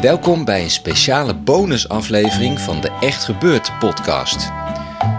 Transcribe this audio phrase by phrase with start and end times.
[0.00, 4.50] Welkom bij een speciale bonusaflevering van de Echt Gebeurd podcast.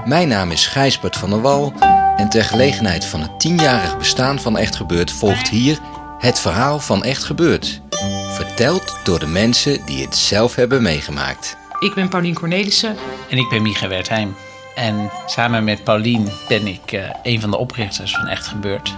[0.05, 1.73] Mijn naam is Gijsbert van der Wal
[2.15, 5.79] en ter gelegenheid van het tienjarig bestaan van Echt Gebeurd volgt hier
[6.17, 7.81] het verhaal van Echt Gebeurd.
[8.29, 11.57] Verteld door de mensen die het zelf hebben meegemaakt.
[11.79, 12.95] Ik ben Paulien Cornelissen.
[13.29, 14.35] En ik ben Micha Wertheim.
[14.75, 18.95] En samen met Paulien ben ik eh, een van de oprichters van Echt Gebeurd.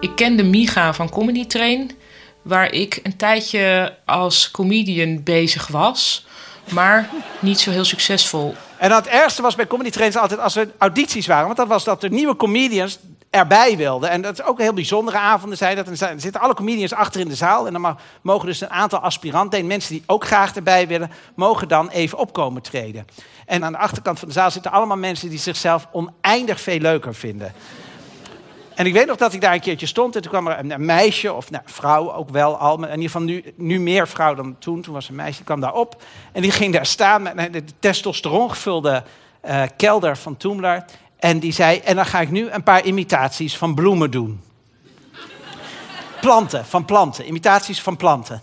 [0.00, 1.90] Ik kende Micha van Comedy Train,
[2.48, 6.26] waar ik een tijdje als comedian bezig was,
[6.70, 8.54] maar niet zo heel succesvol.
[8.76, 11.44] En dan het ergste was bij comedy trains altijd als er audities waren.
[11.44, 12.98] Want dat was dat er nieuwe comedians
[13.30, 14.10] erbij wilden.
[14.10, 15.86] En dat is ook een heel bijzondere avonden zijn dat.
[15.86, 17.66] Dan zitten alle comedians achter in de zaal.
[17.66, 21.10] En dan mogen dus een aantal aspiranten en mensen die ook graag erbij willen...
[21.34, 23.06] mogen dan even opkomen treden.
[23.46, 25.28] En aan de achterkant van de zaal zitten allemaal mensen...
[25.28, 27.52] die zichzelf oneindig veel leuker vinden.
[28.78, 30.84] En ik weet nog dat ik daar een keertje stond en toen kwam er een,
[30.84, 34.34] meisje, of nou, vrouw ook wel al, maar in ieder geval nu, nu meer vrouw
[34.34, 34.80] dan toen.
[34.80, 37.64] Toen was een meisje, die kwam daar op en die ging daar staan met de
[37.78, 39.02] testosteron gevulde
[39.40, 40.84] eh, kelder van Toemler.
[41.18, 44.40] En die zei, en dan ga ik nu een paar imitaties van bloemen doen.
[46.20, 48.42] Planten, van planten, imitaties van planten.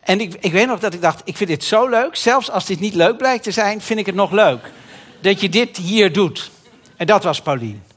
[0.00, 2.66] En ik, ik weet nog dat ik dacht, ik vind dit zo leuk, zelfs als
[2.66, 4.72] dit niet leuk blijkt te zijn, vind ik het nog leuk.
[5.20, 6.50] Dat je dit hier doet.
[6.96, 7.89] En dat was Paulien.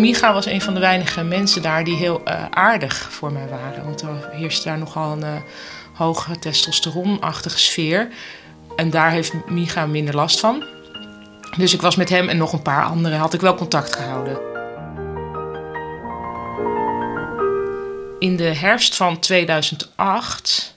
[0.00, 3.84] Micha was een van de weinige mensen daar die heel eh, aardig voor mij waren.
[3.84, 5.34] Want er heerste daar nogal een eh,
[5.94, 8.08] hoge testosteronachtige sfeer.
[8.76, 10.64] En daar heeft Micha minder last van.
[11.56, 14.38] Dus ik was met hem en nog een paar anderen, had ik wel contact gehouden.
[18.18, 20.74] In de herfst van 2008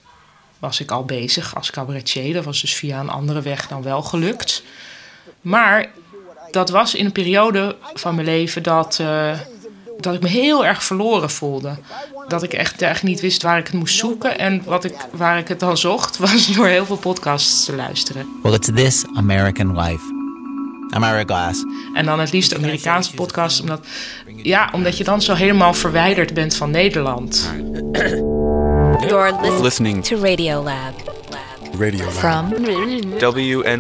[0.59, 2.33] was ik al bezig als cabaretier.
[2.33, 4.63] Dat was dus via een andere weg dan wel gelukt.
[5.41, 5.89] Maar
[6.53, 9.31] dat was in een periode van mijn leven dat, eh,
[9.99, 11.75] dat ik me heel erg verloren voelde.
[12.27, 14.39] Dat ik echt, echt niet wist waar ik het moest zoeken.
[14.39, 18.27] En wat ik, waar ik het dan zocht, was door heel veel podcasts te luisteren.
[18.43, 20.21] Well, it's This American Life.
[20.95, 21.63] I'm Ira Glass.
[21.93, 23.85] En dan het liefst Amerikaanse podcasts, omdat,
[24.25, 27.51] ja, omdat je dan zo helemaal verwijderd bent van Nederland.
[29.07, 30.93] You're listening, to Radio Lab.
[31.79, 32.49] radio From
[33.19, 33.73] WNYC.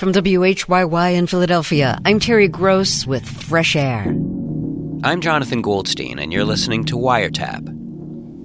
[0.00, 4.06] From WHYY in Philadelphia, I'm Terry Gross with Fresh Air.
[5.04, 7.60] I'm Jonathan Goldstein, and you're listening to Wiretap.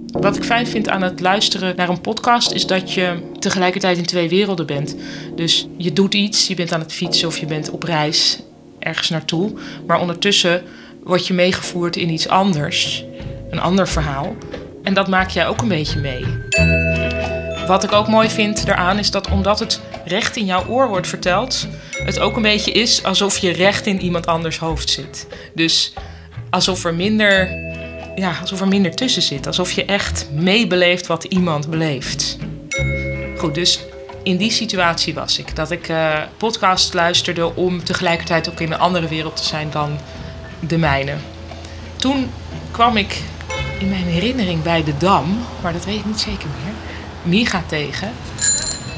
[0.06, 4.06] Wat ik fijn vind aan het luisteren naar een podcast is dat je tegelijkertijd in
[4.06, 4.96] twee werelden bent.
[5.34, 8.42] Dus je doet iets, je bent aan het fietsen of je bent op reis
[8.78, 9.52] ergens naartoe.
[9.86, 10.62] Maar ondertussen
[11.04, 13.04] word je meegevoerd in iets anders,
[13.50, 14.36] een ander verhaal.
[14.82, 16.24] En dat maak jij ook een beetje mee.
[17.66, 21.06] Wat ik ook mooi vind daaraan is dat omdat het recht in jouw oor wordt
[21.06, 21.66] verteld,
[22.04, 25.26] het ook een beetje is alsof je recht in iemand anders hoofd zit.
[25.54, 25.92] Dus
[26.50, 27.48] alsof er minder,
[28.16, 29.46] ja, alsof er minder tussen zit.
[29.46, 32.38] Alsof je echt meebeleeft wat iemand beleeft.
[33.38, 33.80] Goed, dus
[34.22, 35.56] in die situatie was ik.
[35.56, 39.98] Dat ik eh podcast luisterde om tegelijkertijd ook in een andere wereld te zijn dan
[40.60, 41.14] de mijne.
[41.96, 42.30] Toen
[42.70, 43.22] kwam ik
[43.78, 46.72] in mijn herinnering bij de Dam, maar dat weet ik niet zeker meer,
[47.26, 48.12] Miga tegen.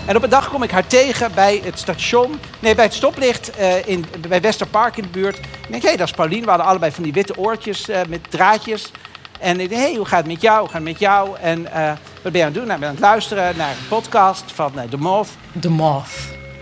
[0.06, 2.41] En op een dag kom ik haar tegen bij het station.
[2.59, 5.39] Nee, bij het stoplicht eh, in, bij Westerpark in de buurt.
[5.39, 6.43] Ik denk, hé, dat is Paulien.
[6.43, 8.93] We hadden allebei van die witte oortjes eh, met draadjes.
[9.41, 10.59] En ik denk, hé, hoe gaat het met jou?
[10.59, 11.37] Hoe gaat het met jou?
[11.41, 11.93] En eh,
[12.23, 12.67] wat ben je aan het doen?
[12.67, 15.29] Nou, ik ben aan het luisteren naar een podcast van The Moth.
[15.61, 16.11] The Moth.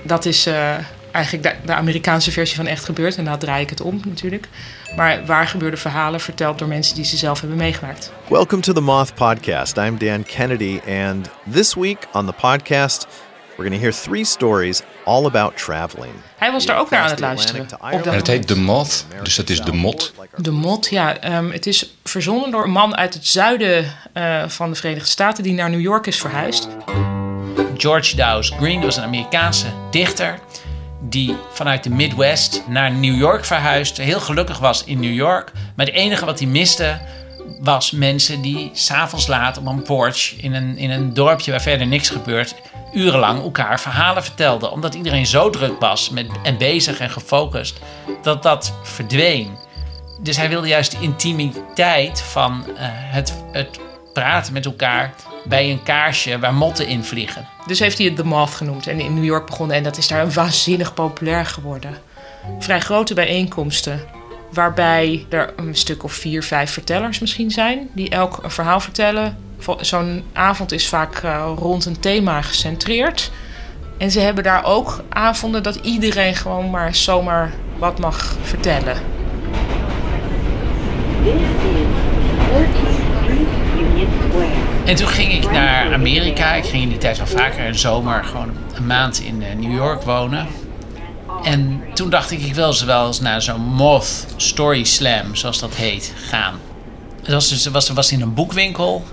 [0.02, 0.48] Dat is
[1.16, 3.16] eigenlijk de, de Amerikaanse versie van Echt Gebeurd.
[3.16, 4.48] En daar draai ik het om natuurlijk.
[4.96, 8.12] Maar waar gebeurde verhalen verteld door mensen die ze zelf hebben meegemaakt.
[8.28, 9.76] Welcome to the Moth Podcast.
[9.76, 13.06] I'm Dan Kennedy, and this week on the podcast,
[13.56, 16.12] we're going to hear three stories all about traveling.
[16.36, 17.62] Hij was daar ook naar aan het luisteren.
[17.62, 20.14] Op dat En het heet de Moth, dus het is de mot.
[20.36, 21.18] De Mot, ja.
[21.18, 25.42] ehm, het is verzonnen door een man uit het zuiden eh, van de Verenigde Staten...
[25.42, 26.68] die naar New York is verhuisd.
[27.76, 30.38] George Dawes Green was een Amerikaanse dichter
[31.00, 34.02] die vanuit de Midwest naar New York verhuisde.
[34.02, 35.52] Heel gelukkig was in New York.
[35.76, 36.98] Maar het enige wat hij miste
[37.60, 41.86] was mensen die s'avonds laat op een porch in een, in een dorpje waar verder
[41.86, 42.54] niks gebeurt,
[42.92, 44.72] urenlang elkaar verhalen vertelden.
[44.72, 47.78] Omdat iedereen zo druk was met, en bezig en gefocust,
[48.22, 49.58] dat dat verdween.
[50.22, 53.80] Dus hij wilde juist de intimiteit van eh, het, het
[54.12, 55.14] praten met elkaar
[55.48, 57.46] bij een kaarsje waar motten in vliegen.
[57.66, 59.76] Dus heeft hij het The Moth genoemd en in New York begonnen.
[59.76, 61.94] En dat is daar waanzinnig populair geworden.
[62.58, 64.00] Vrij grote bijeenkomsten.
[64.52, 67.88] Waarbij er een stuk of vier, vijf vertellers misschien zijn.
[67.92, 69.36] Die elk een verhaal vertellen.
[69.80, 73.30] Zo'n avond is vaak uh, rond een thema gecentreerd.
[73.98, 78.96] En ze hebben daar ook avonden dat iedereen gewoon maar zomaar wat mag vertellen.
[84.86, 86.54] En toen ging ik naar Amerika.
[86.54, 89.74] Ik ging in die tijd wel vaker een zomer gewoon een maand in eh, New
[89.74, 90.46] York wonen.
[91.42, 95.58] En toen dacht ik, ik wil ze wel eens naar zo'n Moth Story Slam, zoals
[95.58, 96.54] dat heet, gaan.
[97.22, 99.04] Het was, dus, was, was in een boekwinkel.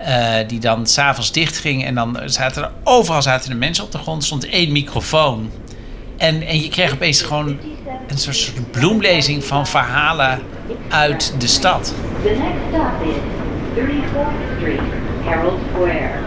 [0.00, 1.84] Uh, die dan s'avonds dicht ging.
[1.84, 4.24] En dan zaten er overal zaten er mensen op de grond.
[4.24, 5.50] Stond één microfoon.
[6.16, 7.58] En, en je kreeg opeens gewoon
[8.06, 10.40] een soort, bloemlezing van verhalen
[10.88, 11.94] uit de stad.
[12.22, 13.16] The next stop is
[13.82, 15.03] 34th Street.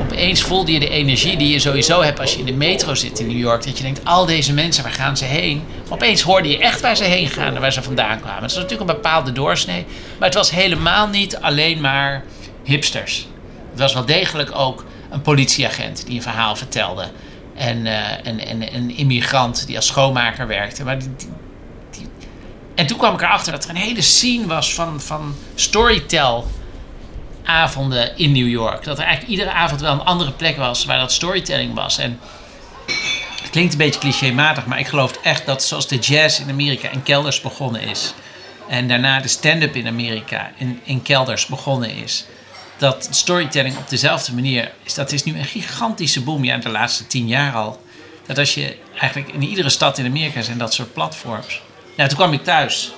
[0.01, 3.19] Opeens voelde je de energie die je sowieso hebt als je in de metro zit
[3.19, 3.63] in New York.
[3.63, 5.63] Dat je denkt, al deze mensen, waar gaan ze heen?
[5.83, 8.43] Maar opeens hoorde je echt waar ze heen gaan en waar ze vandaan kwamen.
[8.43, 9.85] Het was natuurlijk een bepaalde doorsnee.
[10.17, 12.23] Maar het was helemaal niet alleen maar
[12.63, 13.27] hipsters.
[13.69, 17.09] Het was wel degelijk ook een politieagent die een verhaal vertelde.
[17.55, 17.85] En,
[18.23, 20.83] en een immigrant die als schoonmaker werkte.
[20.83, 21.07] Maar die,
[22.75, 26.43] en toen kwam ik erachter dat er een hele scene was van, van storytell
[27.47, 28.83] avonden in New York.
[28.83, 31.97] Dat er eigenlijk iedere avond wel een andere plek was waar dat storytelling was.
[31.97, 32.19] En
[33.41, 36.89] het klinkt een beetje clichématig, maar ik geloof echt dat zoals de jazz in Amerika
[36.89, 38.13] in kelders begonnen is.
[38.67, 42.25] En daarna de stand-up in Amerika in, in kelders begonnen is.
[42.77, 44.93] Dat storytelling op dezelfde manier is.
[44.93, 47.81] Dat is nu een gigantische boom, ja, de laatste tien jaar al.
[48.25, 51.61] Dat als je eigenlijk in iedere stad in Amerika zijn dat soort platforms.
[51.95, 52.91] Nou, toen kwam ik thuis.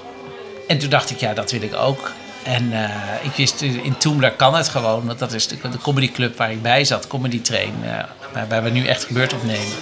[0.67, 2.11] En toen dacht ik, ja, dat wil ik ook.
[2.43, 2.89] En uh,
[3.21, 6.61] ik wist, in Toomler kan het gewoon, want dat is de, de comedyclub waar ik
[6.61, 9.77] bij zat, Comedy Train, uh, waar, we nu echt gebeurd opnemen.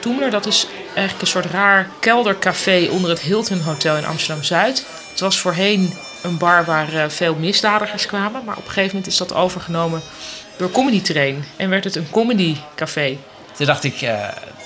[0.00, 4.86] Toomler, dat is eigenlijk een soort raar keldercafé onder het Hilton Hotel in Amsterdam-Zuid.
[5.10, 5.92] Het was voorheen
[6.22, 10.00] een bar waar uh, veel misdadigers kwamen, maar op een gegeven moment is dat overgenomen
[10.56, 13.16] door Comedy Train en werd het een comedycafé.
[13.56, 14.00] Toen dacht ik,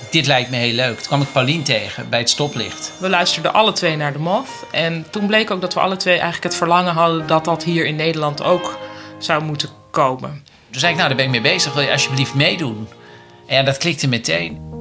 [0.09, 0.97] dit lijkt me heel leuk.
[0.97, 2.91] Toen kwam ik Paulien tegen bij het stoplicht.
[2.97, 4.49] We luisterden alle twee naar de Moth.
[4.71, 7.85] En toen bleek ook dat we alle twee eigenlijk het verlangen hadden dat dat hier
[7.85, 8.77] in Nederland ook
[9.17, 10.43] zou moeten komen.
[10.69, 11.73] Toen zei ik, nou daar ben ik mee bezig.
[11.73, 12.87] Wil je alsjeblieft meedoen?
[13.47, 14.73] En ja, dat klikte meteen.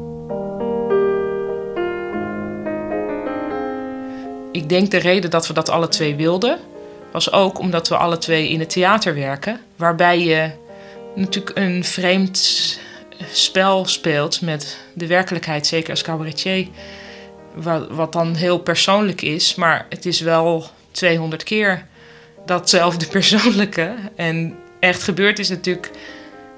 [4.53, 6.59] Ik denk de reden dat we dat alle twee wilden,
[7.13, 9.61] was ook omdat we alle twee in het theater werken.
[9.77, 10.51] Waarbij je
[11.15, 12.79] natuurlijk een vreemd
[13.33, 16.67] spel speelt met de werkelijkheid, zeker als cabaretier.
[17.55, 21.87] Wat, wat dan heel persoonlijk is, maar het is wel 200 keer
[22.47, 23.95] datzelfde persoonlijke.
[24.17, 25.91] En echt gebeurd is natuurlijk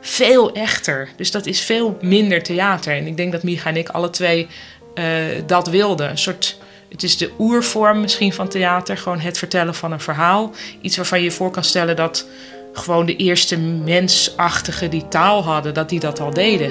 [0.00, 1.08] veel echter.
[1.16, 2.96] Dus dat is veel minder theater.
[2.96, 4.46] En ik denk dat Micha en ik alle twee
[4.94, 5.04] uh,
[5.46, 6.10] dat wilden.
[6.10, 6.58] Een soort,
[6.88, 8.98] het is de oervorm misschien van theater.
[8.98, 10.52] Gewoon het vertellen van een verhaal.
[10.80, 12.26] Iets waarvan je je voor kan stellen dat
[12.78, 16.71] gewoon de eerste mensachtigen die taal hadden, dat die dat al deden.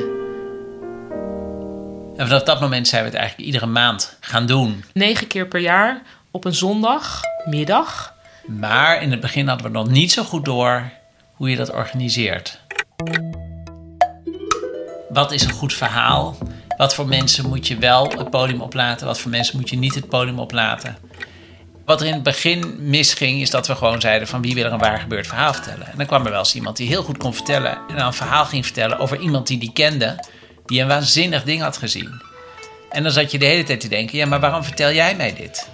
[2.16, 4.84] En vanaf dat moment zijn we het eigenlijk iedere maand gaan doen.
[4.94, 8.14] Negen keer per jaar op een zondagmiddag.
[8.46, 10.92] Maar in het begin hadden we nog niet zo goed door
[11.34, 12.60] hoe je dat organiseert.
[15.10, 16.38] Wat is een goed verhaal?
[16.78, 19.08] Wat voor mensen moet je wel het podium oplaten?
[19.08, 20.98] Wat voor mensen moet je niet het podium oplaten?
[21.86, 24.72] Wat er in het begin misging, is dat we gewoon zeiden van wie wil er
[24.72, 25.88] een waar gebeurd verhaal vertellen.
[25.88, 28.14] En dan kwam er wel eens iemand die heel goed kon vertellen en dan een
[28.14, 30.26] verhaal ging vertellen over iemand die die kende,
[30.66, 32.22] die een waanzinnig ding had gezien.
[32.90, 35.34] En dan zat je de hele tijd te denken, ja maar waarom vertel jij mij
[35.36, 35.70] dit?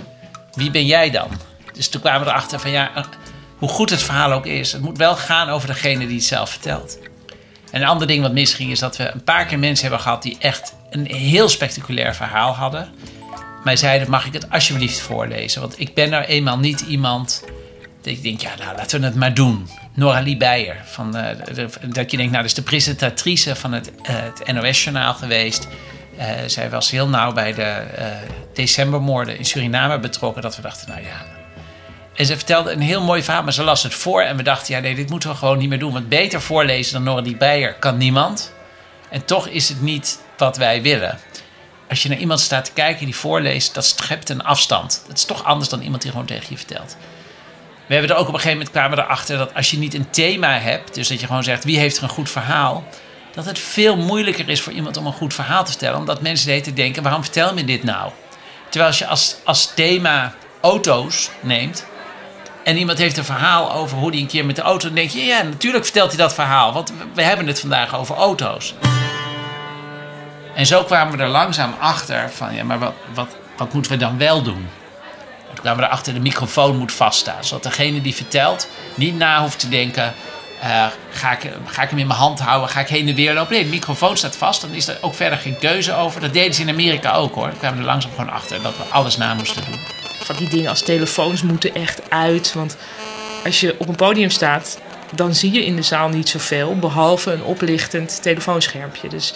[0.54, 1.30] Wie ben jij dan?
[1.74, 3.06] Dus toen kwamen we erachter van ja,
[3.58, 6.50] hoe goed het verhaal ook is, het moet wel gaan over degene die het zelf
[6.50, 7.00] vertelt.
[7.72, 10.24] En een ander ding wat misging is dat we een paar keer mensen hebben gehad
[10.24, 12.90] die echt een heel spectaculair verhaal hadden
[13.64, 15.62] mij zeiden: Mag ik het alsjeblieft voorlezen?
[15.62, 17.44] Want ik ben nou eenmaal niet iemand.
[18.02, 19.70] Dat ik denk, ja, nou laten we het maar doen.
[19.94, 20.76] Noralie Beijer.
[20.86, 21.26] Van, uh,
[21.94, 25.68] dat je denkt, nou, dat is de presentatrice van het, uh, het NOS-journaal geweest.
[26.18, 27.84] Uh, zij was heel nauw bij de
[28.54, 30.42] decembermoorden in Suriname betrokken.
[30.42, 31.26] Dat we dachten, nou ja.
[32.16, 34.22] En ze vertelde een heel mooi verhaal, maar ze las het voor.
[34.22, 35.94] En we dachten, ja, nee, dit moeten we gewoon niet meer doen.
[35.94, 38.54] Want beter voorlezen dan Noralie Beijer kan niemand.
[39.10, 41.20] En toch is het niet wat wij willen
[41.92, 45.04] als je naar iemand staat te kijken die voorleest, dat schept een afstand.
[45.08, 46.98] Dat is toch anders dan iemand die gewoon tegen je vertelt.
[47.88, 50.10] we hebben er ook op een gegeven moment kwamen erachter dat als je niet een
[50.10, 52.84] thema hebt, dus dat je gewoon zegt wie heeft er een goed verhaal,
[53.34, 56.00] dat het veel moeilijker is voor iemand om een goed verhaal te vertellen.
[56.00, 58.12] Omdat mensen hele tijd denken, waarom vertel je dit nou?
[58.70, 59.08] Terwijl als je
[59.46, 61.86] als, thema auto's neemt
[62.64, 65.10] en iemand heeft een verhaal over hoe hij een keer met de auto, dan denk
[65.10, 68.74] je, ja, natuurlijk vertelt hij dat verhaal, want we hebben het vandaag over auto's.
[70.56, 73.98] En zo kwamen we er langzaam achter van, ja, maar wat, wat, wat moeten we
[73.98, 74.70] dan wel doen?
[75.48, 77.44] Toen kwamen we erachter, de microfoon moet vaststaan.
[77.44, 80.14] Zodat degene die vertelt niet na hoeft te denken...
[80.62, 83.34] eh, ga, ik, ga ik hem in mijn hand houden, ga ik heen en weer
[83.34, 83.54] lopen?
[83.54, 86.22] Nee, de microfoon staat vast, dan is er ook verder geen keuze over.
[86.22, 87.50] Dat deden ze in Amerika ook hoor.
[87.50, 89.80] Toen kwamen we er langzaam gewoon achter dat we alles na moesten doen.
[90.24, 92.54] Van die dingen als telefoons moeten echt uit.
[92.54, 92.78] Want
[93.46, 94.80] als je op een podium staat,
[95.12, 96.76] dan zie je in de zaal niet zoveel.
[96.76, 99.10] Behalve een oplichtend telefoonschermpje.
[99.10, 99.34] Dus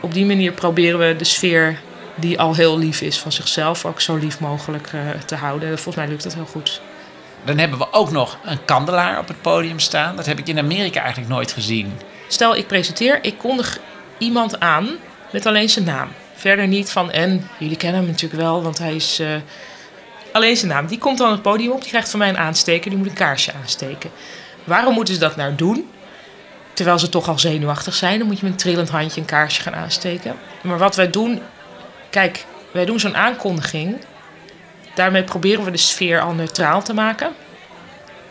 [0.00, 1.80] op die manier proberen we de sfeer
[2.14, 3.84] die al heel lief is van zichzelf...
[3.84, 5.68] ook zo lief mogelijk eh, te houden.
[5.68, 6.80] Volgens mij lukt dat heel goed.
[7.44, 10.16] Dan hebben we ook nog een kandelaar op het podium staan.
[10.16, 11.92] Dat heb ik in Amerika eigenlijk nooit gezien.
[12.28, 13.78] Stel, ik presenteer, ik kondig
[14.18, 14.88] iemand aan
[15.32, 16.08] met alleen zijn naam.
[16.34, 19.28] Verder niet van, en jullie kennen hem natuurlijk wel, want hij is eh,
[20.32, 20.86] alleen zijn naam.
[20.86, 23.14] Die komt dan het podium op, die krijgt van mij een aansteker, die moet een
[23.14, 24.10] kaarsje aansteken.
[24.64, 25.90] Waarom moeten ze dat nou doen?
[26.76, 29.62] Terwijl ze toch al zenuwachtig zijn, dan moet je met een trillend handje een kaarsje
[29.62, 30.36] gaan aansteken.
[30.60, 31.40] Maar wat wij doen,
[32.10, 33.96] kijk, wij doen zo'n aankondiging.
[34.94, 37.32] Daarmee proberen we de sfeer al neutraal te maken.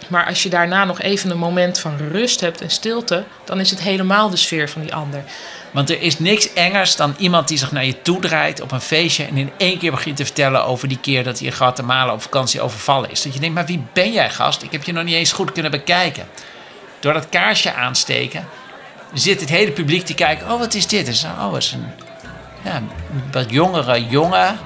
[0.08, 3.70] Maar als je daarna nog even een moment van rust hebt en stilte, dan is
[3.70, 5.24] het helemaal de sfeer van die ander.
[5.72, 8.82] Want er is niks engers dan iemand die zich naar je toe draait op een
[8.82, 12.14] feestje en in één keer begint te vertellen over die keer dat hij in Guatemala
[12.14, 13.22] op vakantie overvallen is.
[13.22, 14.62] Dat je denkt, maar wie ben jij gast?
[14.62, 16.28] Ik heb je nog niet eens goed kunnen bekijken.
[17.06, 18.48] Door dat kaarsje aansteken
[19.14, 21.08] zit het hele publiek te kijken, oh wat is dit?
[21.08, 21.86] Is, oh, het is een
[22.64, 22.84] ja,
[23.32, 24.58] wat jongere jongen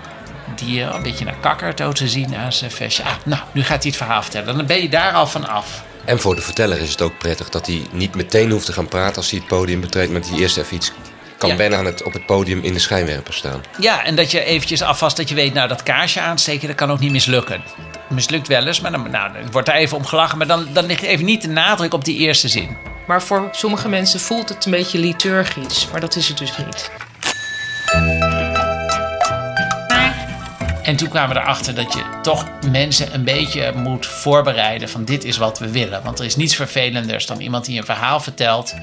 [0.55, 3.03] die een beetje naar kakkert ook te zien aan zijn feestje.
[3.03, 4.57] Ah, nou, nu gaat hij het verhaal vertellen.
[4.57, 5.83] Dan ben je daar al van af.
[6.05, 8.87] En voor de verteller is het ook prettig dat hij niet meteen hoeft te gaan
[8.87, 10.91] praten als hij het podium betreedt, maar dat hij eerst even iets
[11.37, 11.55] kan Ja.
[11.55, 13.63] wennen aan het op het podium in de schijnwerper staan.
[13.79, 16.91] Ja, en dat je eventjes alvast dat je weet, nou dat kaarsje aansteken, dat kan
[16.91, 17.63] ook niet mislukken.
[18.09, 20.37] Mislukt wel eens, maar dan, nou, wordt daar even om gelachen.
[20.37, 22.77] Maar dan, dan ligt even niet de nadruk op die eerste zin.
[23.07, 26.91] Maar voor sommige mensen voelt het een beetje liturgisch, maar dat is het dus niet.
[30.83, 35.23] En toen kwamen we erachter dat je toch mensen een beetje moet voorbereiden van dit
[35.23, 36.03] is wat we willen.
[36.03, 38.75] Want er is niets vervelenders dan iemand die een verhaal vertelt.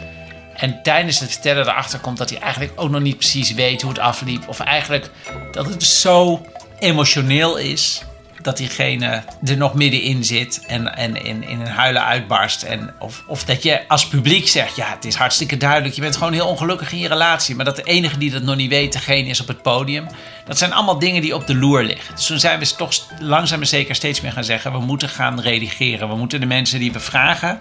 [0.55, 3.91] En tijdens het vertellen erachter komt dat hij eigenlijk ook nog niet precies weet hoe
[3.91, 4.49] het afliep.
[4.49, 5.11] Of eigenlijk
[5.53, 6.47] dat het zo
[6.79, 8.03] emotioneel is
[8.47, 12.63] dat diegene er nog middenin zit en, en in, in een huilen uitbarst.
[12.63, 15.95] En of, of dat je als publiek zegt, ja, het is hartstikke duidelijk.
[15.95, 17.55] Je bent gewoon heel ongelukkig in je relatie.
[17.55, 20.07] Maar dat de enige die dat nog niet weet, degene is op het podium.
[20.45, 22.15] Dat zijn allemaal dingen die op de loer liggen.
[22.15, 24.73] Dus toen zijn we toch langzaam maar zeker steeds meer gaan zeggen...
[24.73, 26.09] we moeten gaan redigeren.
[26.09, 27.61] We moeten de mensen die we vragen...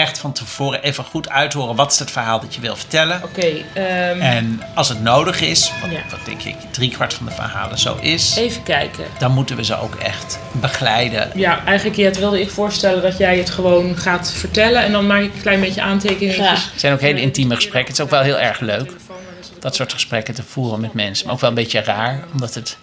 [0.00, 1.76] echt van tevoren even goed uithoren...
[1.76, 3.20] wat is het verhaal dat je wil vertellen.
[3.24, 5.98] Oké, ehm, En als het nodig is, wat, Ja.
[6.10, 8.36] wat denk ik driekwart van de verhalen zo is...
[8.36, 9.04] even kijken.
[9.18, 11.30] dan moeten we ze ook echt begeleiden.
[11.34, 15.22] Ja, eigenlijk Jet, wilde ik voorstellen dat jij het gewoon gaat vertellen en dan maak
[15.22, 16.50] ik een klein beetje aantekeningen.
[16.50, 17.90] Het zijn ook hele intieme gesprekken.
[17.90, 18.92] Het is ook wel heel erg leuk.
[19.60, 21.24] Dat soort gesprekken te voeren met mensen.
[21.26, 22.76] Maar ook wel een beetje raar, omdat het.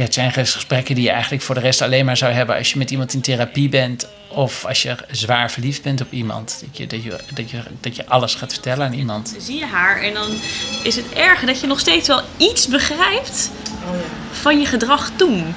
[0.00, 2.70] Ja, het zijn gesprekken die je eigenlijk voor de rest alleen maar zou hebben als
[2.72, 4.06] je met iemand in therapie bent.
[4.28, 6.62] Of als je zwaar verliefd bent op iemand.
[6.66, 9.34] Dat je, dat je, dat je, dat je alles gaat vertellen aan iemand.
[9.38, 10.28] zie je haar en dan
[10.82, 13.50] is het erg dat je nog steeds wel iets begrijpt
[14.32, 15.54] van je gedrag toen.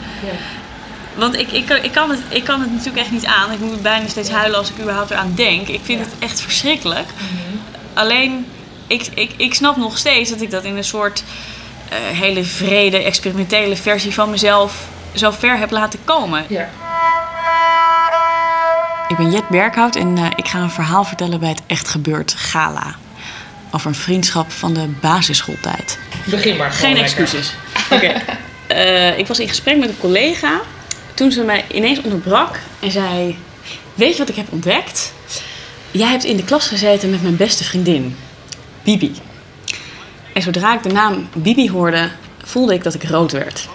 [1.15, 3.51] Want ik, ik, kan- ik, kan het, ik kan het natuurlijk echt niet aan.
[3.51, 5.67] Ik moet bijna steeds huilen als ik überhaupt eraan denk.
[5.67, 7.07] Ik vind het echt verschrikkelijk.
[7.93, 8.45] Alleen,
[8.87, 11.23] ik, ik, ik snap nog steeds dat ik dat in een soort
[11.93, 16.45] hele vrede, experimentele versie van mezelf zo ver heb laten komen.
[16.47, 16.69] Ja.
[19.07, 22.33] Ik ben Jet Berghout en eh, ik ga een verhaal vertellen bij het Echt Gebeurd
[22.33, 22.95] Gala.
[23.71, 25.99] Over een vriendschap van de basisschooltijd.
[26.25, 26.71] Begin maar.
[26.71, 27.53] Geen excuses.
[27.91, 28.21] Oké.
[28.67, 30.61] Eh, ik was in gesprek met een collega
[31.13, 33.37] toen ze mij ineens onderbrak en zei:
[33.93, 35.13] Weet je wat ik heb ontdekt?
[35.91, 38.17] Jij hebt in de klas gezeten met mijn beste vriendin,
[38.83, 39.15] Bibi.
[40.33, 42.09] En zodra ik de naam Bibi hoorde,
[42.43, 43.67] voelde ik dat ik rood werd.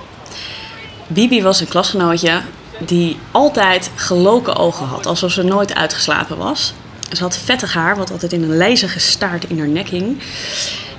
[1.06, 2.40] Bibi was een klasgenootje
[2.78, 6.74] die altijd geloken ogen had, alsof ze nooit uitgeslapen was.
[7.12, 10.22] Ze had vettig haar, wat altijd in een lijzige staart in haar nek hing.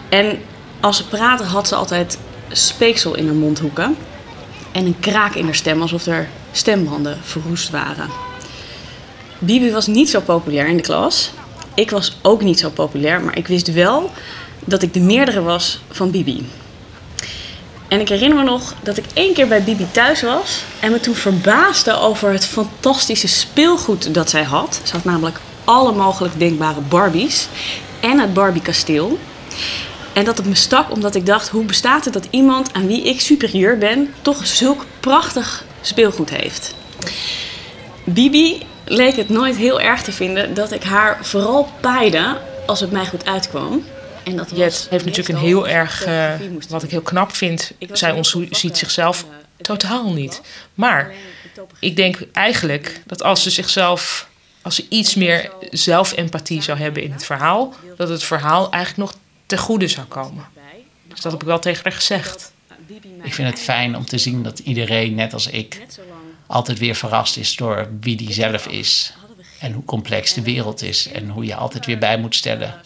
[0.09, 0.39] En
[0.79, 2.17] als ze praatte had ze altijd
[2.51, 3.97] speeksel in haar mondhoeken.
[4.71, 8.09] En een kraak in haar stem, alsof haar stembanden verroest waren.
[9.39, 11.31] Bibi was niet zo populair in de klas.
[11.73, 14.11] Ik was ook niet zo populair, maar ik wist wel
[14.65, 16.49] dat ik de meerdere was van Bibi.
[17.87, 20.99] En ik herinner me nog dat ik één keer bij Bibi thuis was en me
[20.99, 24.81] toen verbaasde over het fantastische speelgoed dat zij had.
[24.83, 27.47] Ze had namelijk alle mogelijk denkbare Barbies
[27.99, 29.19] en het Barbie kasteel.
[30.13, 33.03] En dat het me stak omdat ik dacht, hoe bestaat het dat iemand aan wie
[33.03, 36.75] ik superieur ben toch zulk prachtig speelgoed heeft?
[38.03, 42.91] Bibi leek het nooit heel erg te vinden dat ik haar vooral paaide als het
[42.91, 43.83] mij goed uitkwam.
[44.23, 46.33] En dat Jet heeft natuurlijk een heel erg, uh,
[46.69, 49.25] wat ik heel knap vind, zij ons ziet zichzelf
[49.61, 50.41] totaal niet.
[50.73, 51.11] Maar
[51.79, 54.29] ik denk eigenlijk dat als ze zichzelf,
[54.61, 59.19] als ze iets meer zelfempathie zou hebben in het verhaal, dat het verhaal eigenlijk nog
[59.45, 60.45] ten goede zou komen.
[61.07, 62.51] Dus dat heb ik wel tegen haar gezegd.
[63.23, 65.81] Ik vind het fijn om te zien dat iedereen, net als ik,
[66.47, 69.13] altijd weer verrast is door wie die zelf is.
[69.59, 71.07] En hoe complex de wereld is.
[71.07, 72.81] En hoe je altijd weer bij moet stellen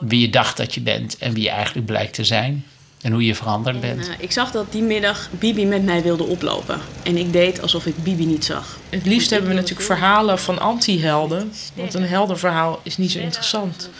[0.00, 2.64] wie je dacht dat je bent en wie je eigenlijk blijkt te zijn.
[3.00, 4.06] En hoe je veranderd bent.
[4.06, 6.80] En, uh, ik zag dat die middag Bibi met mij wilde oplopen.
[7.02, 8.78] En ik deed alsof ik Bibi niet zag.
[8.88, 11.52] Het liefst hebben we natuurlijk verhalen van anti-helden.
[11.74, 13.90] Want een heldenverhaal is niet zo interessant.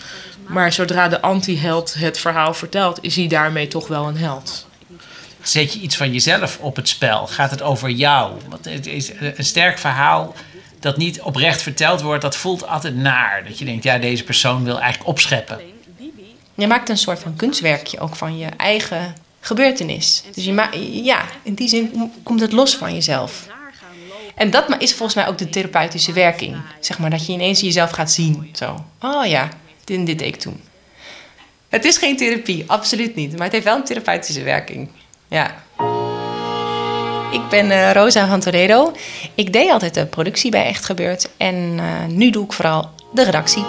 [0.46, 4.66] Maar zodra de anti-held het verhaal vertelt, is hij daarmee toch wel een held.
[5.42, 7.26] Zet je iets van jezelf op het spel?
[7.26, 8.32] Gaat het over jou?
[8.48, 10.34] Want het is een sterk verhaal
[10.80, 13.44] dat niet oprecht verteld wordt, dat voelt altijd naar.
[13.48, 15.58] Dat je denkt, ja, deze persoon wil eigenlijk opscheppen.
[16.60, 20.22] Je maakt een soort van kunstwerkje ook van je eigen gebeurtenis.
[20.34, 23.46] Dus je ja, in die zin komt het los van jezelf.
[24.34, 26.56] En dat is volgens mij ook de therapeutische werking.
[26.80, 28.50] Zeg maar dat je ineens jezelf gaat zien.
[28.52, 29.48] Zo, oh ja,
[29.84, 30.60] dit dit deed ik toen.
[31.68, 33.32] Het is geen therapie, absoluut niet.
[33.32, 34.88] Maar het heeft wel een therapeutische werking.
[35.28, 35.54] Ja.
[37.32, 38.92] Ik ben uh, Rosa van Toledo.
[39.34, 41.30] Ik deed altijd de productie bij Echt Gebeurd.
[41.36, 43.64] En uh, nu doe ik vooral de redactie.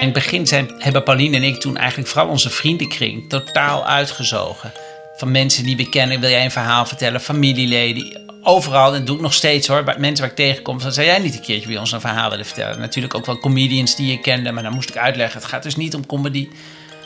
[0.00, 4.72] In het begin zijn, hebben Pauline en ik toen eigenlijk vooral onze vriendenkring totaal uitgezogen.
[5.16, 8.24] Van mensen die we kennen, wil jij een verhaal vertellen, familieleden.
[8.42, 10.78] Overal, en dat doe ik nog steeds hoor, mensen waar ik tegenkom.
[10.78, 12.80] Dan zou jij niet een keertje bij ons een verhaal willen vertellen.
[12.80, 15.40] Natuurlijk ook wel comedians die je kende, maar dan moest ik uitleggen.
[15.40, 16.48] Het gaat dus niet om comedy.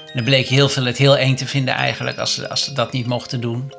[0.06, 2.72] En dan bleek heel veel het heel eng te vinden eigenlijk als ze, als ze
[2.72, 3.72] dat niet mochten doen.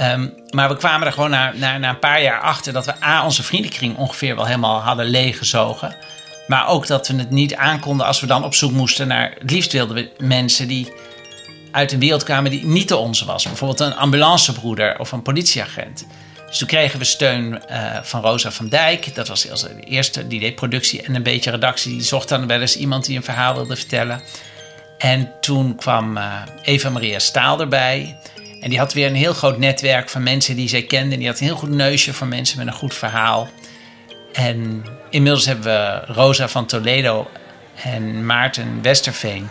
[0.00, 3.04] Um, maar we kwamen er gewoon na, na, na een paar jaar achter dat we
[3.04, 5.96] A, onze vriendenkring ongeveer wel helemaal hadden leeggezogen.
[6.46, 9.36] Maar ook dat we het niet aankonden als we dan op zoek moesten naar.
[9.46, 10.92] Liefst wilden we mensen die
[11.70, 13.44] uit een wereld kwamen die niet de onze was.
[13.44, 16.06] Bijvoorbeeld een ambulancebroeder of een politieagent.
[16.46, 19.14] Dus toen kregen we steun uh, van Rosa van Dijk.
[19.14, 21.92] Dat was de eerste, die deed productie en een beetje redactie.
[21.92, 24.20] Die zocht dan wel eens iemand die een verhaal wilde vertellen.
[24.98, 28.16] En toen kwam uh, Eva Maria Staal erbij.
[28.60, 31.16] En die had weer een heel groot netwerk van mensen die zij kende.
[31.16, 33.48] Die had een heel goed neusje voor mensen met een goed verhaal.
[34.32, 37.30] En inmiddels hebben we Rosa van Toledo
[37.82, 39.48] en Maarten Westerveen.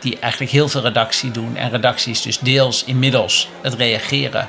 [0.00, 1.56] Die eigenlijk heel veel redactie doen.
[1.56, 4.48] En redactie is dus deels inmiddels het reageren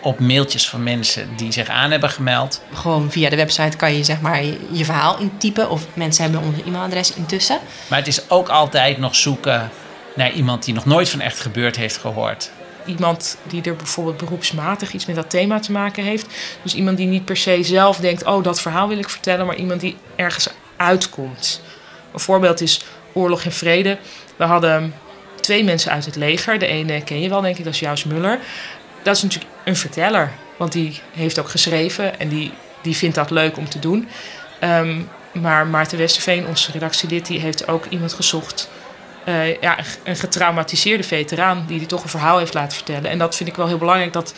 [0.00, 2.62] op mailtjes van mensen die zich aan hebben gemeld.
[2.74, 5.70] Gewoon via de website kan je zeg maar je verhaal intypen.
[5.70, 7.58] Of mensen hebben onze e-mailadres intussen.
[7.88, 9.70] Maar het is ook altijd nog zoeken
[10.14, 12.50] naar iemand die nog nooit van echt gebeurd heeft gehoord.
[12.86, 16.26] Iemand die er bijvoorbeeld beroepsmatig iets met dat thema te maken heeft.
[16.62, 19.56] Dus iemand die niet per se zelf denkt: oh, dat verhaal wil ik vertellen, maar
[19.56, 21.60] iemand die ergens uitkomt.
[22.12, 23.98] Een voorbeeld is Oorlog en Vrede.
[24.36, 24.94] We hadden
[25.40, 26.58] twee mensen uit het leger.
[26.58, 28.38] De ene ken je wel, denk ik, dat is Jous Muller.
[29.02, 33.30] Dat is natuurlijk een verteller, want die heeft ook geschreven en die, die vindt dat
[33.30, 34.08] leuk om te doen.
[34.64, 38.68] Um, maar Maarten Westerveen, onze redactielid, die heeft ook iemand gezocht
[39.28, 43.10] uh, ja, een getraumatiseerde veteraan die die toch een verhaal heeft laten vertellen.
[43.10, 44.34] En dat vind ik wel heel belangrijk, dat,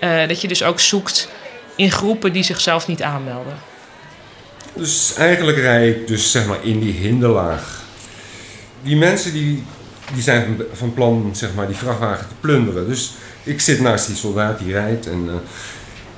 [0.00, 1.28] uh, dat je dus ook zoekt
[1.76, 3.58] in groepen die zichzelf niet aanmelden.
[4.74, 7.82] Dus eigenlijk rij ik dus zeg maar in die hinderlaag.
[8.82, 9.64] Die mensen die,
[10.14, 12.88] die zijn van plan zeg maar, die vrachtwagen te plunderen.
[12.88, 13.12] Dus
[13.42, 15.24] ik zit naast die soldaat die rijdt en...
[15.26, 15.34] Uh,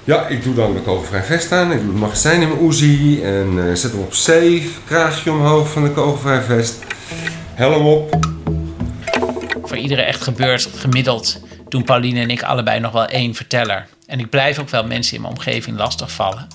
[0.05, 1.73] ja, ik doe dan de kogelvrij vest aan.
[1.73, 4.69] Ik doe het magazijn in mijn Uzi en zet hem op safe.
[4.87, 6.85] Kraagje omhoog van de kogelvrij vest.
[7.55, 8.19] Helm op.
[9.63, 13.87] Voor iedere echt gebeurd gemiddeld doen Pauline en ik allebei nog wel één verteller.
[14.07, 16.47] En ik blijf ook wel mensen in mijn omgeving lastigvallen.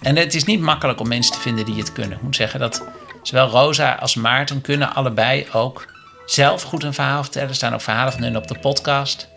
[0.00, 2.16] En het is niet makkelijk om mensen te vinden die het kunnen.
[2.16, 2.84] Ik moet zeggen dat
[3.22, 5.86] zowel Rosa als Maarten kunnen allebei ook
[6.26, 7.48] zelf goed een verhaal vertellen.
[7.48, 9.28] Er staan ook verhalen van hun op de podcast.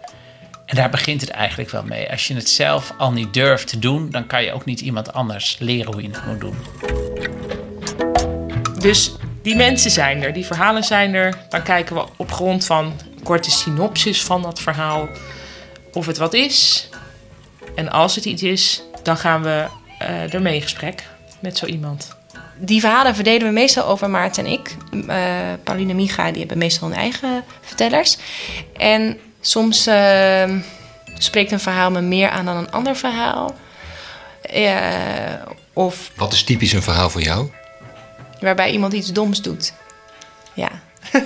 [0.65, 2.11] En daar begint het eigenlijk wel mee.
[2.11, 5.13] Als je het zelf al niet durft te doen, dan kan je ook niet iemand
[5.13, 6.55] anders leren hoe je het moet doen.
[8.79, 9.11] Dus
[9.45, 11.33] die mensen zijn er, die verhalen zijn er.
[11.49, 15.07] Dan kijken we op grond van een korte synopsis van dat verhaal
[15.93, 16.89] of het wat is.
[17.75, 19.65] En als het iets is, dan gaan we
[20.01, 21.03] uh, ermee in gesprek
[21.39, 22.15] met zo iemand.
[22.57, 24.75] die verhalen verdelen we meestal over Maarten en ik.
[24.91, 25.25] Uh,
[25.63, 28.17] Pauline en Micha die hebben meestal hun eigen vertellers.
[28.77, 30.43] En soms uh,
[31.17, 33.55] spreekt een verhaal me meer aan dan een ander verhaal.
[34.55, 34.75] Uh,
[35.73, 37.49] of Wat is typisch een verhaal voor jou?
[38.39, 39.73] Waarbij iemand iets doms doet.
[40.53, 40.69] Ja.